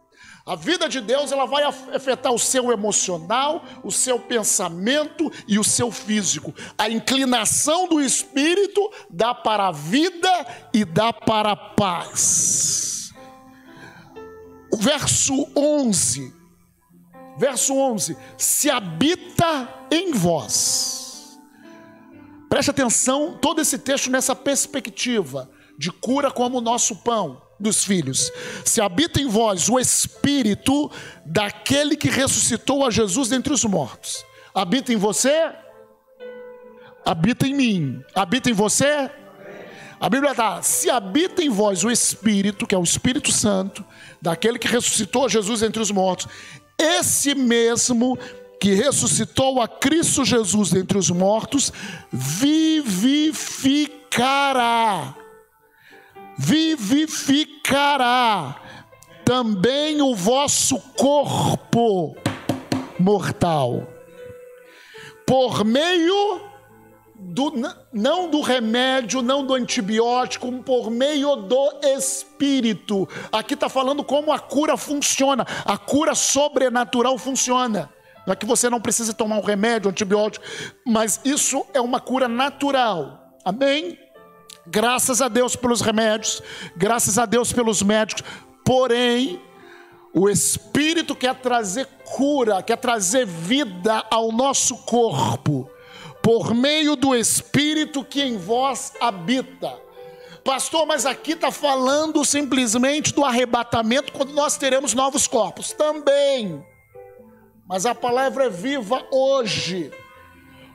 [0.46, 5.64] A vida de Deus ela vai afetar o seu emocional, o seu pensamento e o
[5.64, 6.54] seu físico.
[6.78, 13.14] A inclinação do espírito dá para a vida e dá para a paz.
[14.70, 16.34] O verso 11.
[17.38, 20.93] Verso 11: Se habita em vós
[22.64, 28.32] Preste atenção, todo esse texto nessa perspectiva de cura como o nosso pão dos filhos.
[28.64, 30.90] Se habita em vós o espírito
[31.26, 34.24] daquele que ressuscitou a Jesus dentre os mortos.
[34.56, 35.52] Habita em você?
[37.06, 38.02] Habita em mim.
[38.16, 39.12] Habita em você?
[40.00, 43.84] A Bíblia está: se habita em vós o Espírito, que é o Espírito Santo,
[44.22, 46.30] daquele que ressuscitou Jesus entre os mortos,
[46.80, 48.18] esse mesmo
[48.64, 51.74] que ressuscitou a Cristo Jesus dentre os mortos,
[52.10, 53.44] vivificará.
[56.38, 57.36] Vivificará
[59.26, 62.16] também o vosso corpo
[62.98, 63.86] mortal,
[65.26, 66.40] por meio
[67.16, 67.52] do,
[67.92, 73.10] não do remédio, não do antibiótico, por meio do Espírito.
[73.30, 77.92] Aqui está falando como a cura funciona, a cura sobrenatural funciona.
[78.26, 80.46] Não é que você não precise tomar um remédio, um antibiótico,
[80.86, 83.38] mas isso é uma cura natural.
[83.44, 84.00] Amém?
[84.66, 86.42] Graças a Deus pelos remédios,
[86.76, 88.24] graças a Deus pelos médicos.
[88.64, 89.42] Porém,
[90.14, 95.70] o Espírito quer trazer cura, quer trazer vida ao nosso corpo,
[96.22, 99.84] por meio do Espírito que em vós habita.
[100.46, 105.72] Pastor, mas aqui está falando simplesmente do arrebatamento quando nós teremos novos corpos.
[105.72, 106.64] Também.
[107.66, 109.92] Mas a palavra é viva hoje.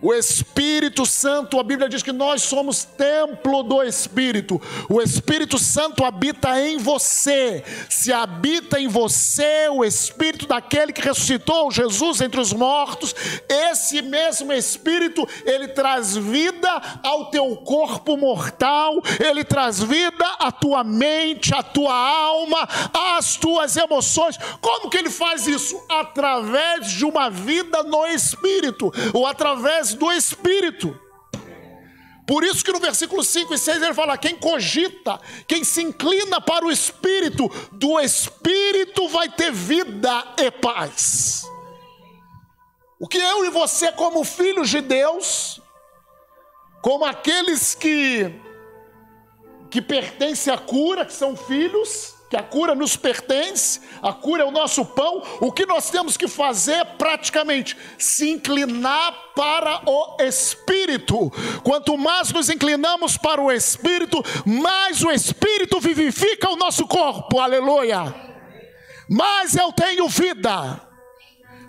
[0.00, 4.60] O Espírito Santo, a Bíblia diz que nós somos templo do Espírito.
[4.88, 7.64] O Espírito Santo habita em você.
[7.88, 13.14] Se habita em você o Espírito daquele que ressuscitou Jesus entre os mortos,
[13.48, 16.70] esse mesmo Espírito, ele traz vida
[17.02, 22.68] ao teu corpo mortal, ele traz vida à tua mente, à tua alma,
[23.16, 24.38] às tuas emoções.
[24.60, 25.76] Como que ele faz isso?
[25.88, 30.98] Através de uma vida no Espírito, ou através do Espírito.
[32.26, 36.40] Por isso que no versículo 5 e 6 ele fala: quem cogita, quem se inclina
[36.40, 41.42] para o Espírito, do Espírito vai ter vida e paz.
[43.00, 45.58] O que eu e você, como filhos de Deus,
[46.82, 48.30] como aqueles que,
[49.70, 54.46] que pertencem à cura, que são filhos, que a cura nos pertence, a cura é
[54.46, 55.22] o nosso pão.
[55.40, 61.30] O que nós temos que fazer é praticamente se inclinar para o Espírito.
[61.62, 67.40] Quanto mais nos inclinamos para o Espírito, mais o Espírito vivifica o nosso corpo.
[67.40, 68.14] Aleluia!
[69.08, 70.82] Mais eu tenho vida.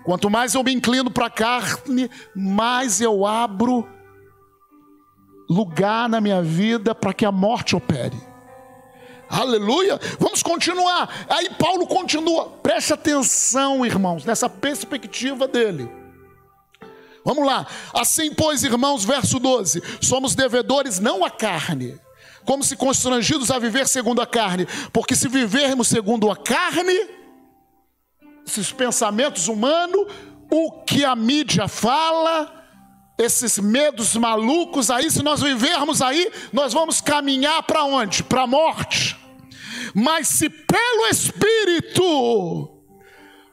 [0.04, 3.88] Quanto mais eu me inclino para a carne, mais eu abro
[5.48, 8.29] lugar na minha vida para que a morte opere.
[9.30, 9.98] Aleluia.
[10.18, 11.26] Vamos continuar.
[11.28, 12.46] Aí Paulo continua.
[12.60, 15.88] Preste atenção, irmãos, nessa perspectiva dele.
[17.24, 17.64] Vamos lá.
[17.94, 21.96] Assim, pois, irmãos, verso 12: somos devedores não à carne,
[22.44, 26.98] como se constrangidos a viver segundo a carne, porque se vivermos segundo a carne,
[28.44, 30.06] esses pensamentos humanos,
[30.50, 32.52] o que a mídia fala,
[33.16, 38.24] esses medos malucos aí, se nós vivermos aí, nós vamos caminhar para onde?
[38.24, 39.19] Para a morte.
[39.94, 42.76] Mas se pelo Espírito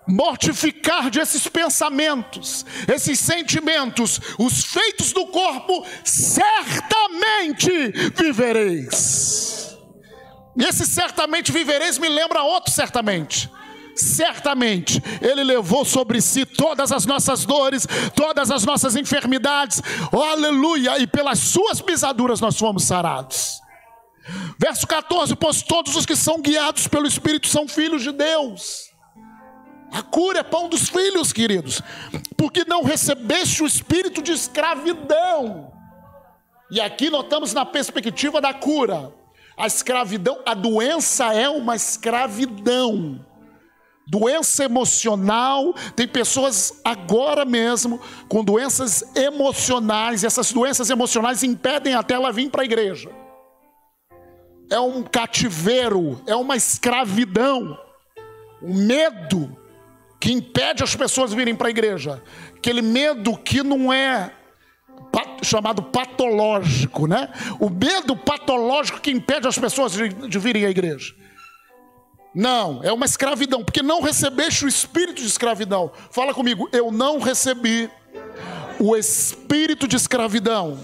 [0.08, 7.69] mortificar de esses pensamentos, esses sentimentos, os feitos do corpo, certamente
[8.15, 9.76] vivereis.
[10.56, 13.50] E esse certamente vivereis me lembra outro certamente
[13.97, 21.00] certamente Ele levou sobre si todas as nossas dores, todas as nossas enfermidades, oh, aleluia,
[21.00, 23.60] e pelas Suas pisaduras nós fomos sarados.
[24.57, 28.87] Verso 14: Pois todos os que são guiados pelo Espírito são filhos de Deus.
[29.91, 31.81] A cura é pão dos filhos, queridos,
[32.35, 35.71] porque não recebeste o espírito de escravidão.
[36.69, 39.13] E aqui notamos na perspectiva da cura.
[39.57, 43.25] A escravidão, a doença é uma escravidão
[44.07, 45.73] doença emocional.
[45.95, 52.61] Tem pessoas agora mesmo com doenças emocionais, essas doenças emocionais impedem até ela vir para
[52.61, 53.09] a igreja.
[54.69, 57.77] É um cativeiro, é uma escravidão,
[58.62, 59.58] um medo
[60.19, 62.21] que impede as pessoas virem para a igreja.
[62.56, 64.32] Aquele medo que não é
[65.41, 67.30] chamado patológico, né?
[67.60, 71.15] O medo patológico que impede as pessoas de, de virem à igreja.
[72.36, 75.91] Não, é uma escravidão, porque não recebeste o espírito de escravidão.
[76.12, 77.89] Fala comigo, eu não recebi
[78.80, 80.77] o espírito de escravidão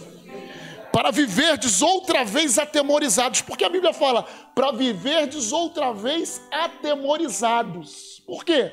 [0.94, 4.22] para viverdes outra vez atemorizados, porque a Bíblia fala
[4.54, 8.22] para viverdes outra vez atemorizados.
[8.28, 8.72] Por quê?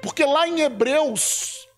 [0.00, 1.68] Porque lá em Hebreus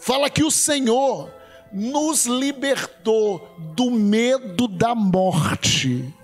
[0.00, 1.30] fala que o Senhor
[1.70, 6.14] nos libertou do medo da morte.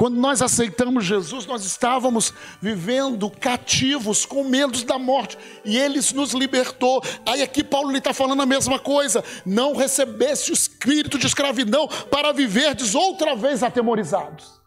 [0.00, 6.32] Quando nós aceitamos Jesus, nós estávamos vivendo cativos, com medos da morte, e Ele nos
[6.32, 7.04] libertou.
[7.26, 12.32] Aí aqui Paulo está falando a mesma coisa: não recebesse o espírito de escravidão para
[12.32, 14.58] viverdes outra vez atemorizados.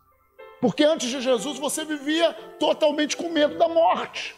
[0.62, 4.36] Porque antes de Jesus você vivia totalmente com medo da morte.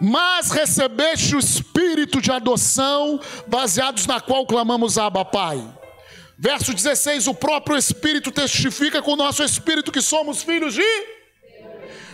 [0.00, 5.68] Mas recebeste o espírito de adoção, baseados na qual clamamos Abba Pai.
[6.38, 11.14] Verso 16: O próprio Espírito testifica com o nosso espírito que somos filhos de.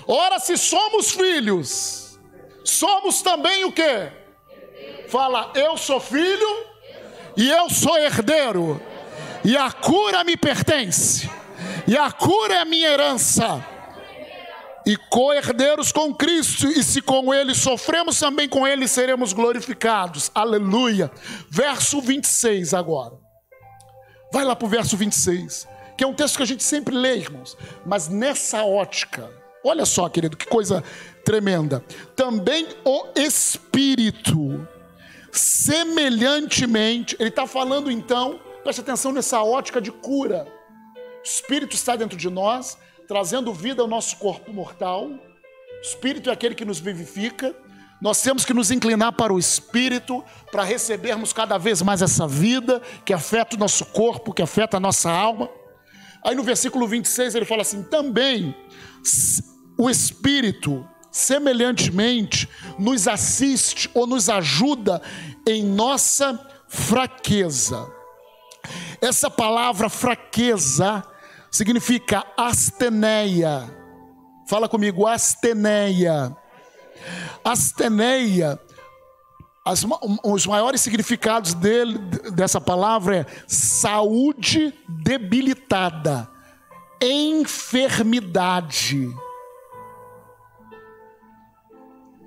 [0.06, 2.18] Ora, se somos filhos,
[2.64, 4.10] somos também o que?
[5.08, 6.66] Fala, eu sou filho
[7.36, 8.80] e eu sou herdeiro,
[9.44, 11.28] e a cura me pertence,
[11.86, 13.64] e a cura é a minha herança
[14.86, 20.30] e co-herdeiros com Cristo, e se com Ele sofremos, também com Ele seremos glorificados.
[20.34, 21.10] Aleluia.
[21.48, 23.19] Verso 26 agora.
[24.32, 25.66] Vai lá para o verso 26,
[25.96, 29.28] que é um texto que a gente sempre lê, irmãos, mas nessa ótica,
[29.64, 30.84] olha só, querido, que coisa
[31.24, 31.84] tremenda.
[32.14, 34.66] Também o Espírito,
[35.32, 40.46] semelhantemente, ele está falando então, preste atenção nessa ótica de cura.
[40.96, 45.06] O Espírito está dentro de nós, trazendo vida ao nosso corpo mortal.
[45.06, 47.54] O Espírito é aquele que nos vivifica.
[48.00, 52.80] Nós temos que nos inclinar para o Espírito, para recebermos cada vez mais essa vida
[53.04, 55.50] que afeta o nosso corpo, que afeta a nossa alma.
[56.24, 58.54] Aí no versículo 26 ele fala assim: também
[59.78, 65.02] o Espírito, semelhantemente, nos assiste ou nos ajuda
[65.46, 67.86] em nossa fraqueza.
[69.00, 71.02] Essa palavra fraqueza
[71.50, 73.68] significa asteneia.
[74.46, 76.34] Fala comigo, asteneia
[77.44, 78.58] Asteneia,
[79.64, 79.86] as,
[80.24, 81.98] os maiores significados dele,
[82.32, 86.28] dessa palavra é saúde debilitada,
[87.00, 89.08] enfermidade.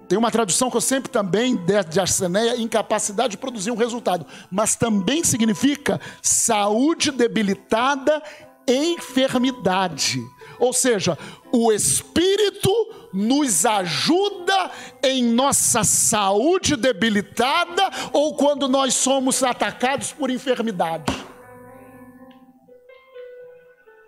[0.08, 4.76] Tem uma tradução que eu sempre também de, asteneia, incapacidade de produzir um resultado, mas
[4.76, 8.22] também significa saúde debilitada,
[8.68, 10.20] enfermidade.
[10.64, 11.18] Ou seja,
[11.52, 12.72] o Espírito
[13.12, 14.72] nos ajuda
[15.04, 21.14] em nossa saúde debilitada ou quando nós somos atacados por enfermidade.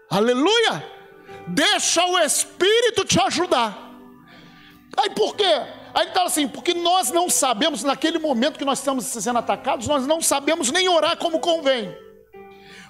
[0.10, 0.82] Aleluia!
[1.46, 3.78] Deixa o Espírito te ajudar.
[4.96, 5.44] Aí por quê?
[5.94, 9.90] Aí ele fala assim, porque nós não sabemos, naquele momento que nós estamos sendo atacados,
[9.90, 12.05] nós não sabemos nem orar como convém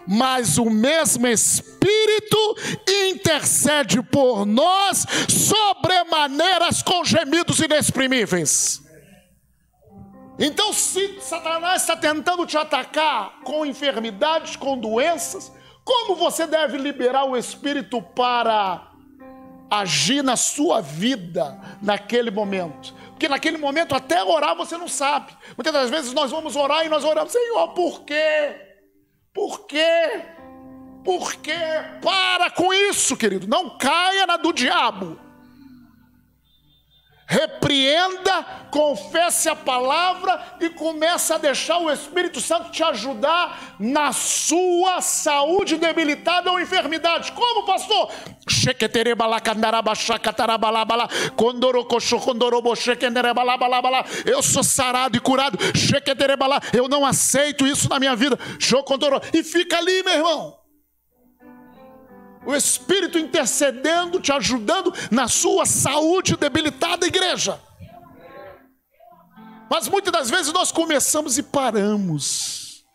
[0.07, 2.55] mas o mesmo Espírito
[2.87, 8.81] intercede por nós sobremaneiras com gemidos inexprimíveis.
[10.37, 15.51] Então, se Satanás está tentando te atacar com enfermidades, com doenças,
[15.85, 18.91] Como você deve liberar o Espírito para
[19.69, 22.95] agir na sua vida naquele momento?
[23.11, 25.31] Porque naquele momento, até orar, você não sabe.
[25.55, 28.64] Muitas das vezes nós vamos orar e nós oramos, Senhor, por quê?
[29.35, 30.23] Por quê?
[31.03, 31.51] Por quê?
[32.01, 33.45] Para com isso, querido.
[33.47, 35.19] Não caia na do diabo
[37.27, 45.01] repreenda, confesse a palavra e comece a deixar o Espírito Santo te ajudar na sua
[45.01, 47.31] saúde debilitada ou enfermidade.
[47.31, 48.11] Como, pastor?
[54.25, 55.57] Eu sou sarado e curado.
[56.73, 58.37] Eu não aceito isso na minha vida.
[59.33, 60.64] E fica ali, meu irmão
[62.45, 67.59] o Espírito intercedendo, te ajudando na sua saúde debilitada, igreja.
[69.69, 72.85] Mas muitas das vezes nós começamos e paramos,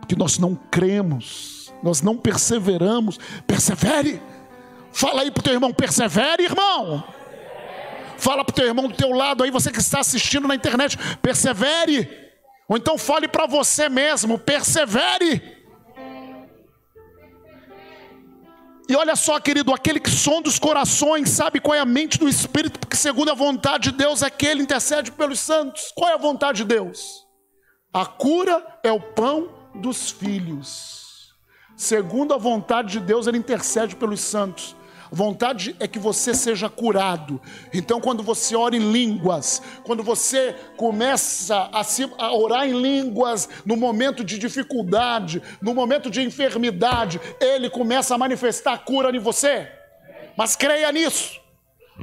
[0.00, 3.18] porque nós não cremos, nós não perseveramos.
[3.46, 4.22] Persevere.
[4.92, 7.02] Fala aí para o teu irmão, persevere, irmão.
[8.18, 10.96] Fala para o teu irmão do teu lado aí, você que está assistindo na internet,
[11.20, 12.08] persevere.
[12.68, 15.61] Ou então fale para você mesmo, persevere.
[18.92, 22.28] E olha só, querido, aquele que sonda os corações sabe qual é a mente do
[22.28, 25.90] Espírito, porque segundo a vontade de Deus é que ele intercede pelos santos.
[25.96, 27.26] Qual é a vontade de Deus?
[27.90, 31.32] A cura é o pão dos filhos.
[31.74, 34.76] Segundo a vontade de Deus, ele intercede pelos santos
[35.12, 37.40] vontade é que você seja curado.
[37.72, 43.48] Então, quando você ora em línguas, quando você começa a, se, a orar em línguas
[43.64, 49.20] no momento de dificuldade, no momento de enfermidade, ele começa a manifestar a cura em
[49.20, 49.70] você.
[50.36, 51.38] Mas creia nisso.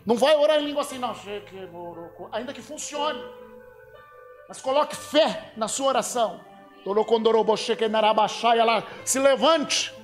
[0.06, 1.16] Não vai orar em língua assim, não.
[2.32, 3.20] Ainda que funcione.
[4.48, 6.40] Mas coloque fé na sua oração.
[9.04, 9.99] Se levante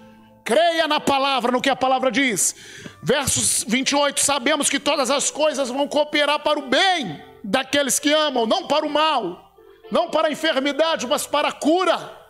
[0.46, 2.56] creia na palavra, no que a palavra diz.
[3.02, 8.46] Versos 28, sabemos que todas as coisas vão cooperar para o bem daqueles que amam,
[8.46, 9.52] não para o mal,
[9.92, 12.24] não para a enfermidade, mas para a cura.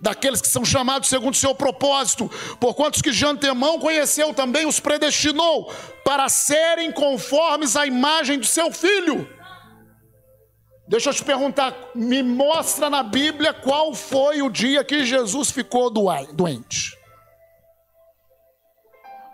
[0.00, 4.64] Daqueles que são chamados segundo o seu propósito, por quantos que de antemão conheceu também
[4.64, 5.72] os predestinou
[6.04, 9.37] para serem conformes à imagem do seu filho
[10.88, 15.90] Deixa eu te perguntar, me mostra na Bíblia qual foi o dia que Jesus ficou
[15.90, 16.96] doente.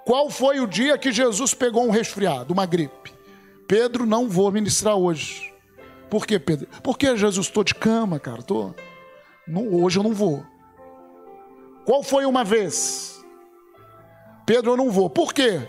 [0.05, 3.14] Qual foi o dia que Jesus pegou um resfriado, uma gripe?
[3.68, 5.55] Pedro, não vou ministrar hoje.
[6.11, 6.66] Por que, Pedro?
[6.82, 8.42] Porque Jesus, estou de cama, cara.
[8.42, 8.74] Tô...
[9.46, 10.44] Não, hoje eu não vou.
[11.86, 13.24] Qual foi uma vez?
[14.44, 15.09] Pedro, eu não vou.
[15.09, 15.66] Por quê?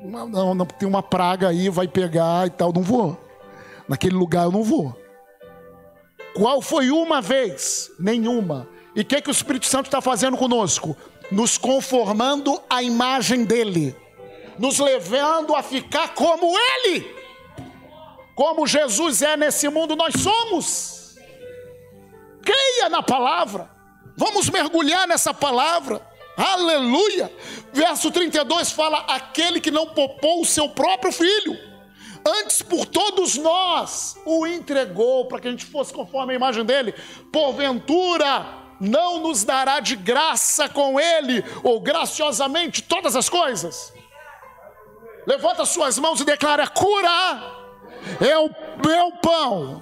[0.00, 2.72] Não, não, tem uma praga aí, vai pegar e tal.
[2.72, 3.18] Não vou.
[3.88, 5.07] Naquele lugar eu não vou.
[6.38, 7.90] Qual foi uma vez?
[7.98, 8.68] Nenhuma.
[8.94, 10.96] E o que, que o Espírito Santo está fazendo conosco?
[11.32, 13.94] Nos conformando à imagem dele,
[14.56, 17.12] nos levando a ficar como ele,
[18.36, 21.16] como Jesus é nesse mundo, nós somos.
[22.40, 23.68] Creia na palavra,
[24.16, 26.00] vamos mergulhar nessa palavra.
[26.36, 27.32] Aleluia!
[27.72, 31.58] Verso 32 fala: aquele que não popou o seu próprio filho
[32.28, 36.94] antes por todos nós o entregou para que a gente fosse conforme a imagem dele.
[37.32, 38.46] Porventura,
[38.80, 43.92] não nos dará de graça com ele, ou graciosamente, todas as coisas?
[45.26, 47.42] Levanta suas mãos e declara: cura
[48.20, 48.48] é o
[48.86, 49.80] meu pão,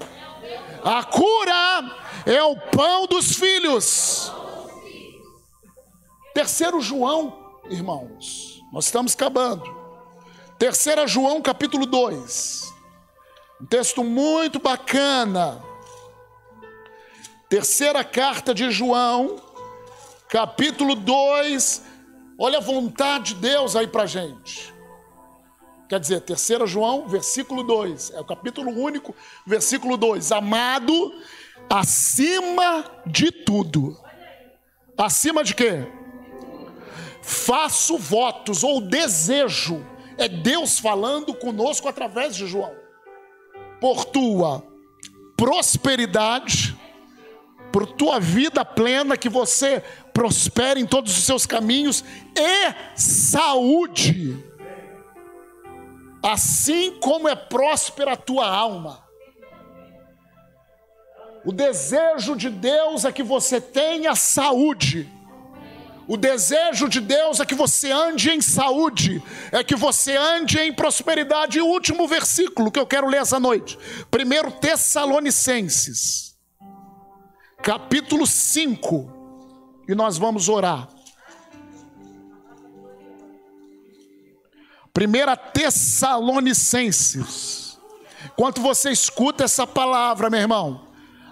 [0.84, 4.32] a cura é o pão dos filhos.
[6.34, 9.75] Terceiro João, irmãos, nós estamos acabando.
[10.58, 12.74] Terceira João capítulo 2.
[13.60, 15.62] Um texto muito bacana.
[17.46, 19.36] Terceira carta de João,
[20.30, 21.82] capítulo 2.
[22.38, 24.74] Olha a vontade de Deus aí para gente.
[25.90, 28.12] Quer dizer, terceira João, versículo 2.
[28.12, 29.14] É o capítulo único,
[29.46, 30.32] versículo 2.
[30.32, 31.14] Amado,
[31.68, 33.94] acima de tudo.
[34.96, 35.86] Acima de quê?
[37.20, 39.84] Faço votos ou desejo
[40.18, 42.74] é Deus falando conosco através de João.
[43.80, 44.66] Por tua
[45.36, 46.76] prosperidade,
[47.72, 49.82] por tua vida plena, que você
[50.14, 52.02] prospere em todos os seus caminhos
[52.34, 54.42] e saúde,
[56.22, 59.04] assim como é próspera a tua alma.
[61.44, 65.08] O desejo de Deus é que você tenha saúde
[66.08, 70.72] o desejo de Deus é que você ande em saúde, é que você ande em
[70.72, 71.58] prosperidade.
[71.58, 73.76] E o último versículo que eu quero ler essa noite,
[74.12, 76.36] 1 Tessalonicenses,
[77.60, 80.88] capítulo 5, e nós vamos orar.
[84.96, 85.02] 1
[85.52, 87.80] Tessalonicenses,
[88.26, 90.86] enquanto você escuta essa palavra, meu irmão,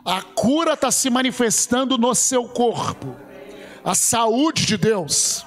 [0.05, 3.23] a cura está se manifestando no seu corpo
[3.85, 5.45] a saúde de Deus.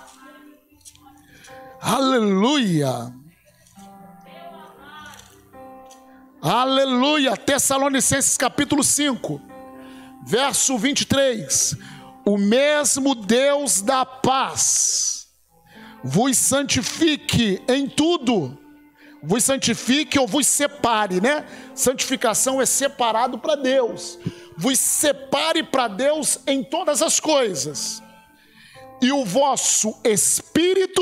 [1.81, 3.11] Aleluia.
[6.41, 7.35] Aleluia.
[7.35, 9.41] Tessalonicenses capítulo 5,
[10.25, 11.75] verso 23.
[12.25, 15.27] O mesmo Deus da paz
[16.03, 18.57] vos santifique em tudo.
[19.23, 21.43] Vos santifique ou vos separe, né?
[21.73, 24.19] Santificação é separado para Deus
[24.57, 28.01] vos separe para Deus em todas as coisas,
[29.01, 31.01] e o vosso espírito,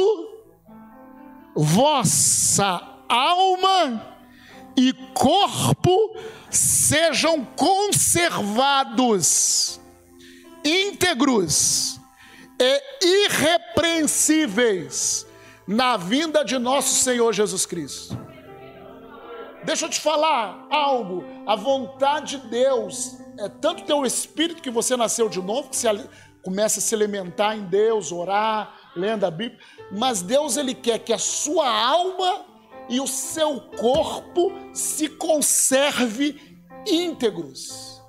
[1.55, 4.17] vossa alma
[4.75, 6.17] e corpo
[6.49, 9.79] sejam conservados,
[10.63, 11.99] íntegros
[12.59, 12.81] e
[13.25, 15.27] irrepreensíveis
[15.67, 18.17] na vinda de nosso Senhor Jesus Cristo.
[19.63, 24.95] Deixa eu te falar algo, a vontade de Deus é tanto teu espírito que você
[24.95, 25.87] nasceu de novo, que se,
[26.45, 29.59] começa a se alimentar em Deus, orar, lendo a Bíblia,
[29.91, 32.45] mas Deus ele quer que a sua alma
[32.87, 38.01] e o seu corpo se conserve íntegros.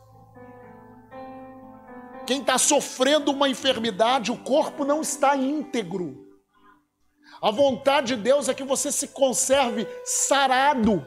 [2.27, 6.27] Quem está sofrendo uma enfermidade, o corpo não está íntegro.
[7.41, 11.05] A vontade de Deus é que você se conserve sarado,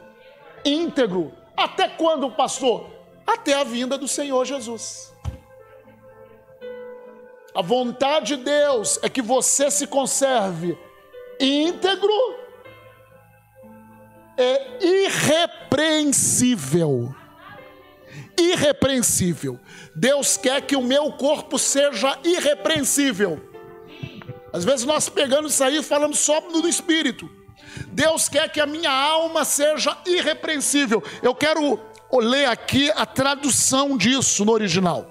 [0.64, 1.32] íntegro.
[1.56, 3.00] Até quando, pastor?
[3.32, 5.09] até a vinda do Senhor Jesus.
[7.54, 10.76] A vontade de Deus é que você se conserve
[11.40, 12.12] íntegro
[14.38, 17.14] e irrepreensível.
[18.38, 19.58] Irrepreensível.
[19.94, 23.40] Deus quer que o meu corpo seja irrepreensível.
[24.52, 27.30] Às vezes nós pegamos isso aí e falamos só do espírito.
[27.88, 31.02] Deus quer que a minha alma seja irrepreensível.
[31.22, 31.80] Eu quero
[32.12, 35.09] ler aqui a tradução disso no original.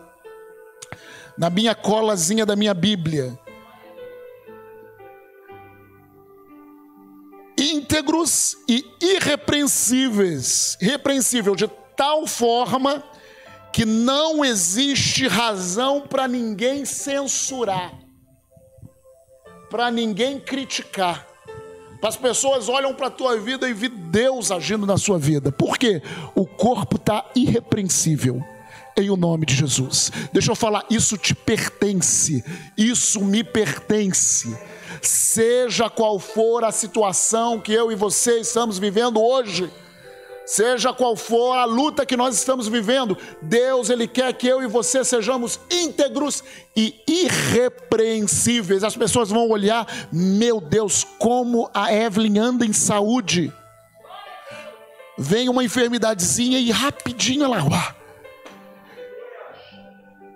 [1.40, 3.40] Na minha colazinha da minha Bíblia.
[7.58, 13.02] Íntegros e irrepreensíveis, irrepreensível de tal forma
[13.72, 17.94] que não existe razão para ninguém censurar,
[19.70, 21.26] para ninguém criticar.
[22.04, 25.54] As pessoas olham para a tua vida e vê Deus agindo na sua vida.
[25.54, 26.02] Por quê?
[26.36, 28.44] O corpo está irrepreensível.
[29.00, 30.12] Em o nome de Jesus.
[30.34, 32.44] Deixa eu falar, isso te pertence.
[32.78, 34.56] Isso me pertence.
[35.02, 39.72] Seja qual for a situação que eu e você estamos vivendo hoje
[40.50, 44.66] Seja qual for a luta que nós estamos vivendo, Deus ele quer que eu e
[44.68, 46.44] você sejamos íntegros
[46.76, 48.84] e irrepreensíveis.
[48.84, 53.54] As pessoas vão olhar, meu Deus, como a Evelyn anda em saúde.
[55.20, 57.96] Vem uma enfermidadezinha e rapidinho ela uá,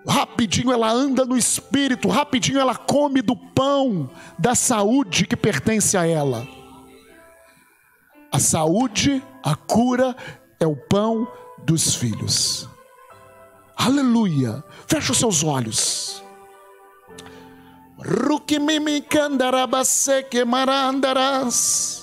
[0.08, 6.06] Rapidinho ela anda no espírito, rapidinho ela come do pão da saúde que pertence a
[6.06, 6.46] ela.
[8.32, 10.16] A saúde, a cura
[10.60, 11.28] é o pão
[11.66, 12.68] dos filhos.
[13.76, 14.64] Aleluia.
[14.88, 16.24] Fecha os seus olhos.
[20.44, 21.48] marandarás.
[21.54, 22.03] Aleluia.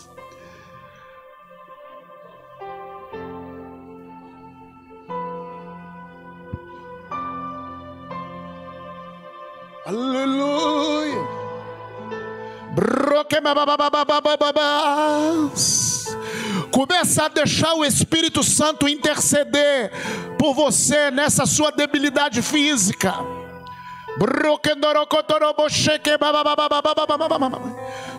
[16.71, 19.91] Começa a deixar o Espírito Santo interceder
[20.39, 23.15] por você nessa sua debilidade física.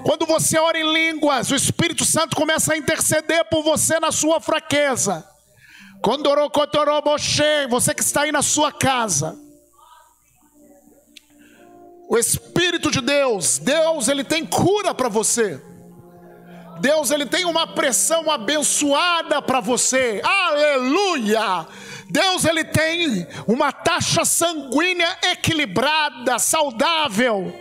[0.03, 4.39] Quando você ora em línguas, o Espírito Santo começa a interceder por você na sua
[4.39, 5.25] fraqueza.
[7.69, 9.37] Você que está aí na sua casa.
[12.11, 15.63] O Espírito de Deus, Deus, ele tem cura para você.
[16.81, 20.21] Deus ele tem uma pressão abençoada para você.
[20.21, 21.65] Aleluia!
[22.09, 27.55] Deus ele tem uma taxa sanguínea equilibrada, saudável.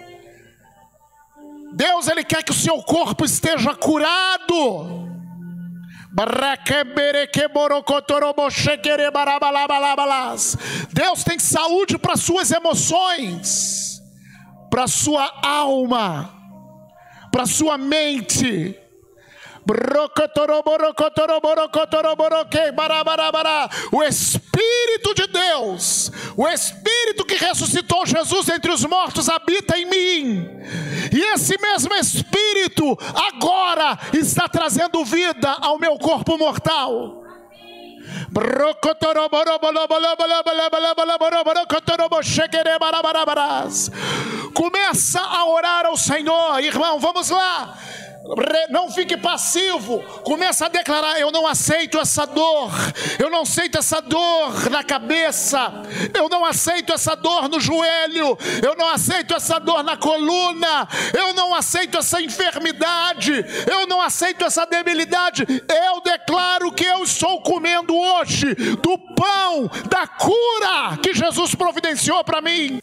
[1.74, 5.08] Deus ele quer que o seu corpo esteja curado.
[10.92, 13.79] Deus tem saúde para suas emoções,
[14.70, 16.30] para sua alma,
[17.32, 18.78] para sua mente.
[23.92, 30.48] O Espírito de Deus, o Espírito que ressuscitou Jesus entre os mortos, habita em mim.
[31.12, 37.19] E esse mesmo Espírito agora está trazendo vida ao meu corpo mortal.
[44.54, 47.00] Começa a orar ao Senhor, irmão.
[47.00, 47.76] Vamos lá
[48.68, 50.00] não fique passivo.
[50.22, 52.70] Começa a declarar: Eu não aceito essa dor.
[53.18, 55.72] Eu não aceito essa dor na cabeça.
[56.14, 58.36] Eu não aceito essa dor no joelho.
[58.62, 60.88] Eu não aceito essa dor na coluna.
[61.16, 63.32] Eu não aceito essa enfermidade.
[63.70, 65.44] Eu não aceito essa debilidade.
[65.46, 72.40] Eu declaro que eu estou comendo hoje do pão da cura que Jesus providenciou para
[72.40, 72.80] mim.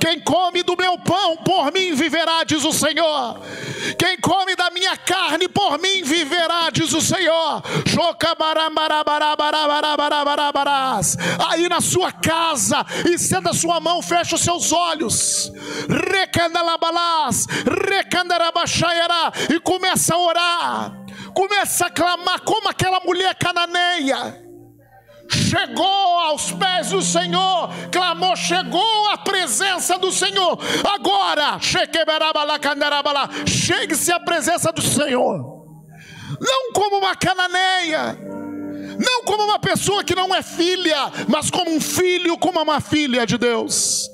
[0.00, 3.40] Quem come do meu pão, por mim viverá, diz o Senhor.
[3.98, 7.62] Quem come da minha carne, por mim viverá, diz o Senhor.
[11.50, 15.52] Aí na sua casa, estenda a sua mão, fecha os seus olhos.
[19.50, 20.92] E começa a orar.
[21.34, 24.47] Começa a clamar como aquela mulher cananeia
[25.28, 30.58] chegou aos pés do Senhor, clamou, chegou à presença do Senhor.
[30.94, 31.58] Agora,
[33.46, 35.38] chegue-se à presença do Senhor,
[36.40, 38.18] não como uma cananeia,
[38.98, 43.26] não como uma pessoa que não é filha, mas como um filho, como uma filha
[43.26, 44.08] de Deus.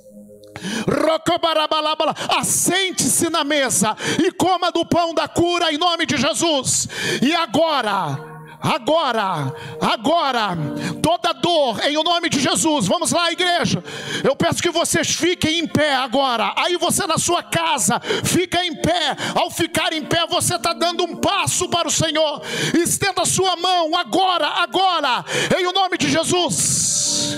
[2.39, 6.89] Assente-se na mesa e coma do pão da cura em nome de Jesus.
[7.21, 8.34] E agora,
[8.65, 10.57] agora, agora,
[11.03, 13.85] toda dor, em o nome de Jesus, vamos lá, igreja.
[14.23, 16.55] Eu peço que vocês fiquem em pé agora.
[16.57, 19.17] Aí você na sua casa, fica em pé.
[19.35, 22.43] Ao ficar em pé, você está dando um passo para o Senhor.
[22.75, 25.25] Estenda a sua mão agora, agora,
[25.59, 27.37] em o nome de Jesus.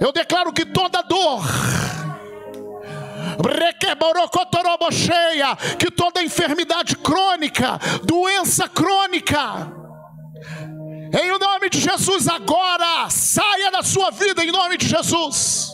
[0.00, 1.42] Eu declaro que toda dor,
[5.78, 9.83] que toda enfermidade crônica, doença crônica,
[11.22, 15.70] em nome de Jesus, agora saia da sua vida em nome de Jesus.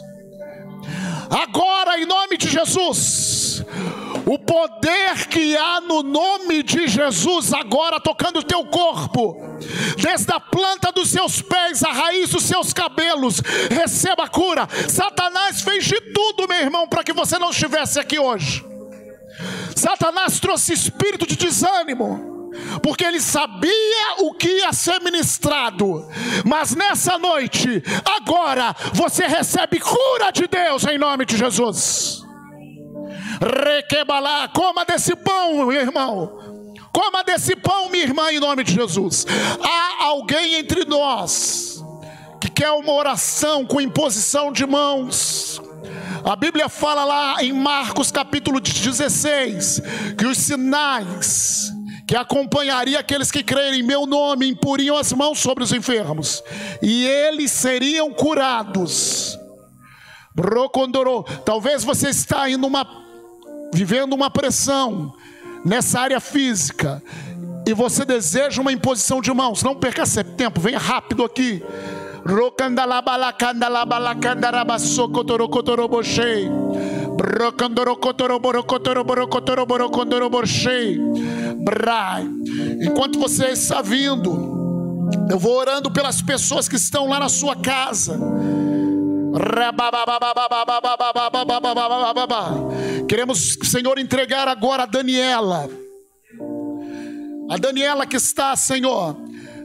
[1.30, 3.64] Agora, em nome de Jesus,
[4.26, 9.36] o poder que há no nome de Jesus, agora tocando o teu corpo,
[9.96, 14.68] desde a planta dos seus pés, a raiz dos seus cabelos, receba a cura.
[14.88, 18.64] Satanás fez de tudo, meu irmão, para que você não estivesse aqui hoje.
[19.74, 22.39] Satanás trouxe espírito de desânimo
[22.82, 26.06] porque ele sabia o que ia ser ministrado.
[26.44, 32.22] Mas nessa noite, agora, você recebe cura de Deus em nome de Jesus.
[33.40, 36.38] Requebalá, coma desse pão, meu irmão.
[36.92, 39.26] Coma desse pão, minha irmã, em nome de Jesus.
[39.62, 41.82] Há alguém entre nós
[42.40, 45.60] que quer uma oração com imposição de mãos.
[46.24, 49.82] A Bíblia fala lá em Marcos capítulo 16
[50.18, 51.72] que os sinais
[52.10, 56.42] que acompanharia aqueles que crerem em meu nome, imporiam as mãos sobre os enfermos,
[56.82, 59.38] e eles seriam curados.
[60.34, 62.84] Brocondorô, talvez você está indo uma,
[63.72, 65.14] vivendo uma pressão
[65.64, 67.00] nessa área física,
[67.64, 70.02] e você deseja uma imposição de mãos, não perca
[70.36, 71.62] tempo, venha rápido aqui.
[81.66, 82.86] Rocandalabalacandalabacandarabasocotorocotorobosei.
[82.86, 84.60] Enquanto você está vindo,
[85.28, 88.18] eu vou orando pelas pessoas que estão lá na sua casa.
[93.08, 95.68] Queremos, Senhor, entregar agora a Daniela.
[97.48, 99.16] A Daniela que está, Senhor,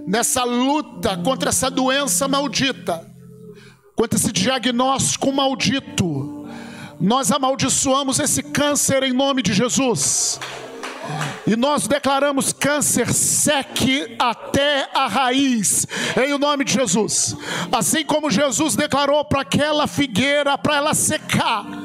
[0.07, 3.05] nessa luta contra essa doença maldita,
[3.95, 6.47] contra esse diagnóstico maldito.
[6.99, 10.39] Nós amaldiçoamos esse câncer em nome de Jesus.
[11.47, 15.85] E nós declaramos câncer seque até a raiz,
[16.17, 17.35] em o nome de Jesus.
[17.71, 21.84] Assim como Jesus declarou para aquela figueira para ela secar.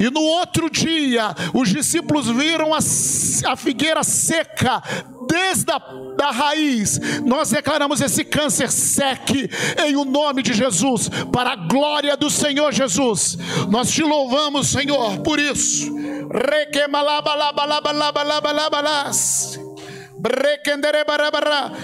[0.00, 4.82] E no outro dia, os discípulos viram a, a figueira seca
[5.28, 5.78] desde a
[6.16, 6.98] da raiz.
[7.24, 9.48] Nós declaramos esse câncer seque
[9.84, 13.38] em o nome de Jesus, para a glória do Senhor Jesus.
[13.68, 15.90] Nós te louvamos, Senhor, por isso.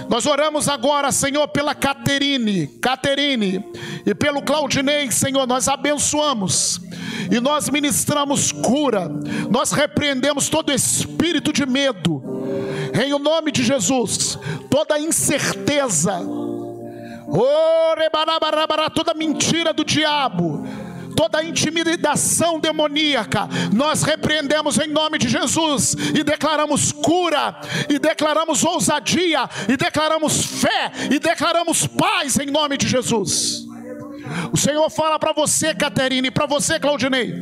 [0.08, 3.64] Nós oramos agora, Senhor, pela Caterine, Caterine
[4.04, 6.80] e pelo Claudinei, Senhor, nós abençoamos
[7.30, 9.08] e nós ministramos cura,
[9.50, 12.22] nós repreendemos todo espírito de medo,
[13.02, 14.38] em o nome de Jesus,
[14.70, 16.20] toda incerteza,
[18.94, 20.64] toda mentira do diabo,
[21.16, 27.58] toda intimidação demoníaca, nós repreendemos em nome de Jesus e declaramos cura,
[27.88, 33.64] e declaramos ousadia, e declaramos fé, e declaramos paz em nome de Jesus.
[34.52, 37.32] O Senhor fala para você, Caterine, e para você, Claudinei: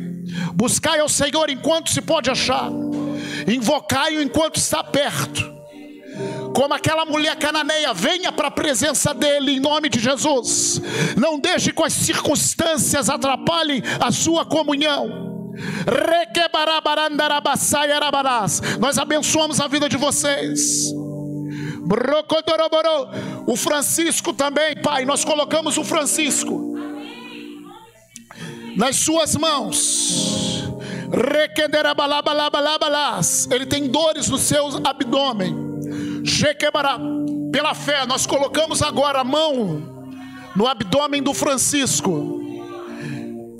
[0.53, 2.69] buscai ao Senhor enquanto se pode achar,
[3.47, 5.54] invocai-o enquanto está perto
[6.55, 10.81] como aquela mulher cananeia, venha para a presença dele em nome de Jesus.
[11.17, 15.43] Não deixe que as circunstâncias atrapalhem a sua comunhão.
[18.79, 20.93] Nós abençoamos a vida de vocês.
[23.45, 26.73] O Francisco também, Pai, nós colocamos o Francisco
[28.77, 30.63] nas suas mãos.
[33.51, 35.64] Ele tem dores no seu abdômen.
[37.51, 40.09] Pela fé, nós colocamos agora a mão
[40.55, 42.41] no abdômen do Francisco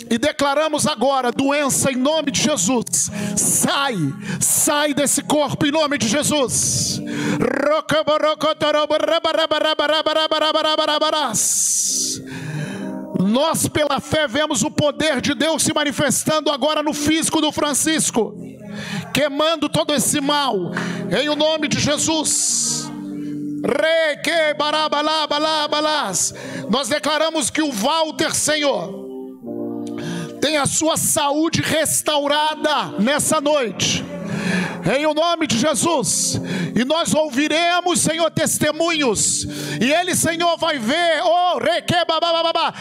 [0.10, 3.10] e declaramos agora doença em nome de Jesus.
[3.36, 3.96] Sai,
[4.40, 7.02] sai desse corpo em nome de Jesus.
[13.20, 18.36] Nós, pela fé, vemos o poder de Deus se manifestando agora no físico do Francisco
[19.14, 20.72] queimando todo esse mal,
[21.18, 22.90] em o nome de Jesus.
[26.70, 29.06] Nós declaramos que o Walter, Senhor,
[30.40, 34.06] tem a sua saúde restaurada nessa noite.
[34.98, 36.40] Em o nome de Jesus,
[36.76, 39.44] e nós ouviremos, Senhor, testemunhos,
[39.82, 41.60] e ele, Senhor, vai ver, oh,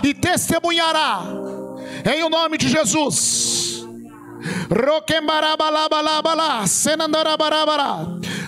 [0.03, 1.23] e testemunhará,
[2.15, 3.54] em o nome de Jesus.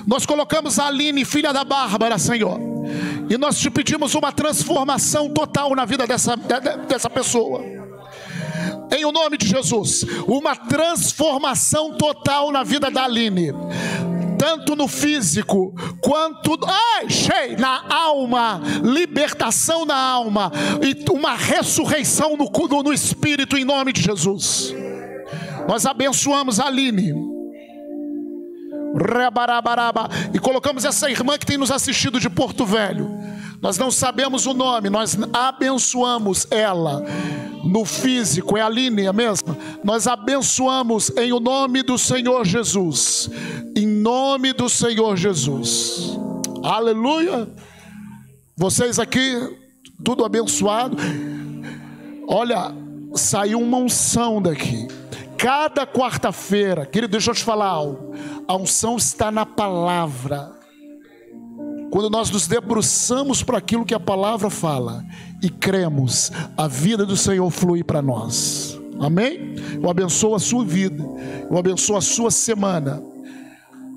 [0.07, 2.59] Nós colocamos a Aline, filha da Bárbara, Senhor.
[3.29, 7.63] E nós te pedimos uma transformação total na vida dessa, dessa pessoa.
[8.91, 13.53] Em o nome de Jesus, uma transformação total na vida da Aline
[14.39, 22.51] tanto no físico quanto ai, cheio, na alma, libertação na alma e uma ressurreição no,
[22.69, 24.75] no, no espírito em nome de Jesus.
[25.69, 27.12] Nós abençoamos a Aline.
[30.33, 33.11] E colocamos essa irmã que tem nos assistido de Porto Velho.
[33.61, 37.03] Nós não sabemos o nome, nós abençoamos ela
[37.64, 39.57] no físico, é a Aline, é mesmo?
[39.83, 43.29] Nós abençoamos em o nome do Senhor Jesus.
[43.75, 46.17] Em nome do Senhor Jesus.
[46.62, 47.49] Aleluia.
[48.57, 49.37] Vocês aqui,
[50.05, 50.97] tudo abençoado.
[52.29, 52.75] Olha,
[53.14, 54.87] saiu uma unção daqui.
[55.39, 58.14] Cada quarta-feira, querido, deixa eu te falar algo.
[58.49, 60.53] A unção está na palavra.
[61.91, 65.05] Quando nós nos debruçamos para aquilo que a palavra fala
[65.43, 68.78] e cremos, a vida do Senhor flui para nós.
[68.99, 69.55] Amém?
[69.82, 71.03] Eu abençoo a sua vida,
[71.51, 73.03] eu abençoo a sua semana.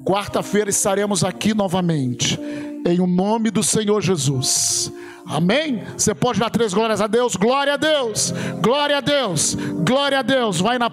[0.06, 2.40] Quarta-feira estaremos aqui novamente,
[2.86, 4.92] em o nome do Senhor Jesus.
[5.26, 5.84] Amém?
[5.98, 10.22] Você pode dar três glórias a Deus, glória a Deus, glória a Deus, glória a
[10.22, 10.60] Deus.
[10.60, 10.90] Vai na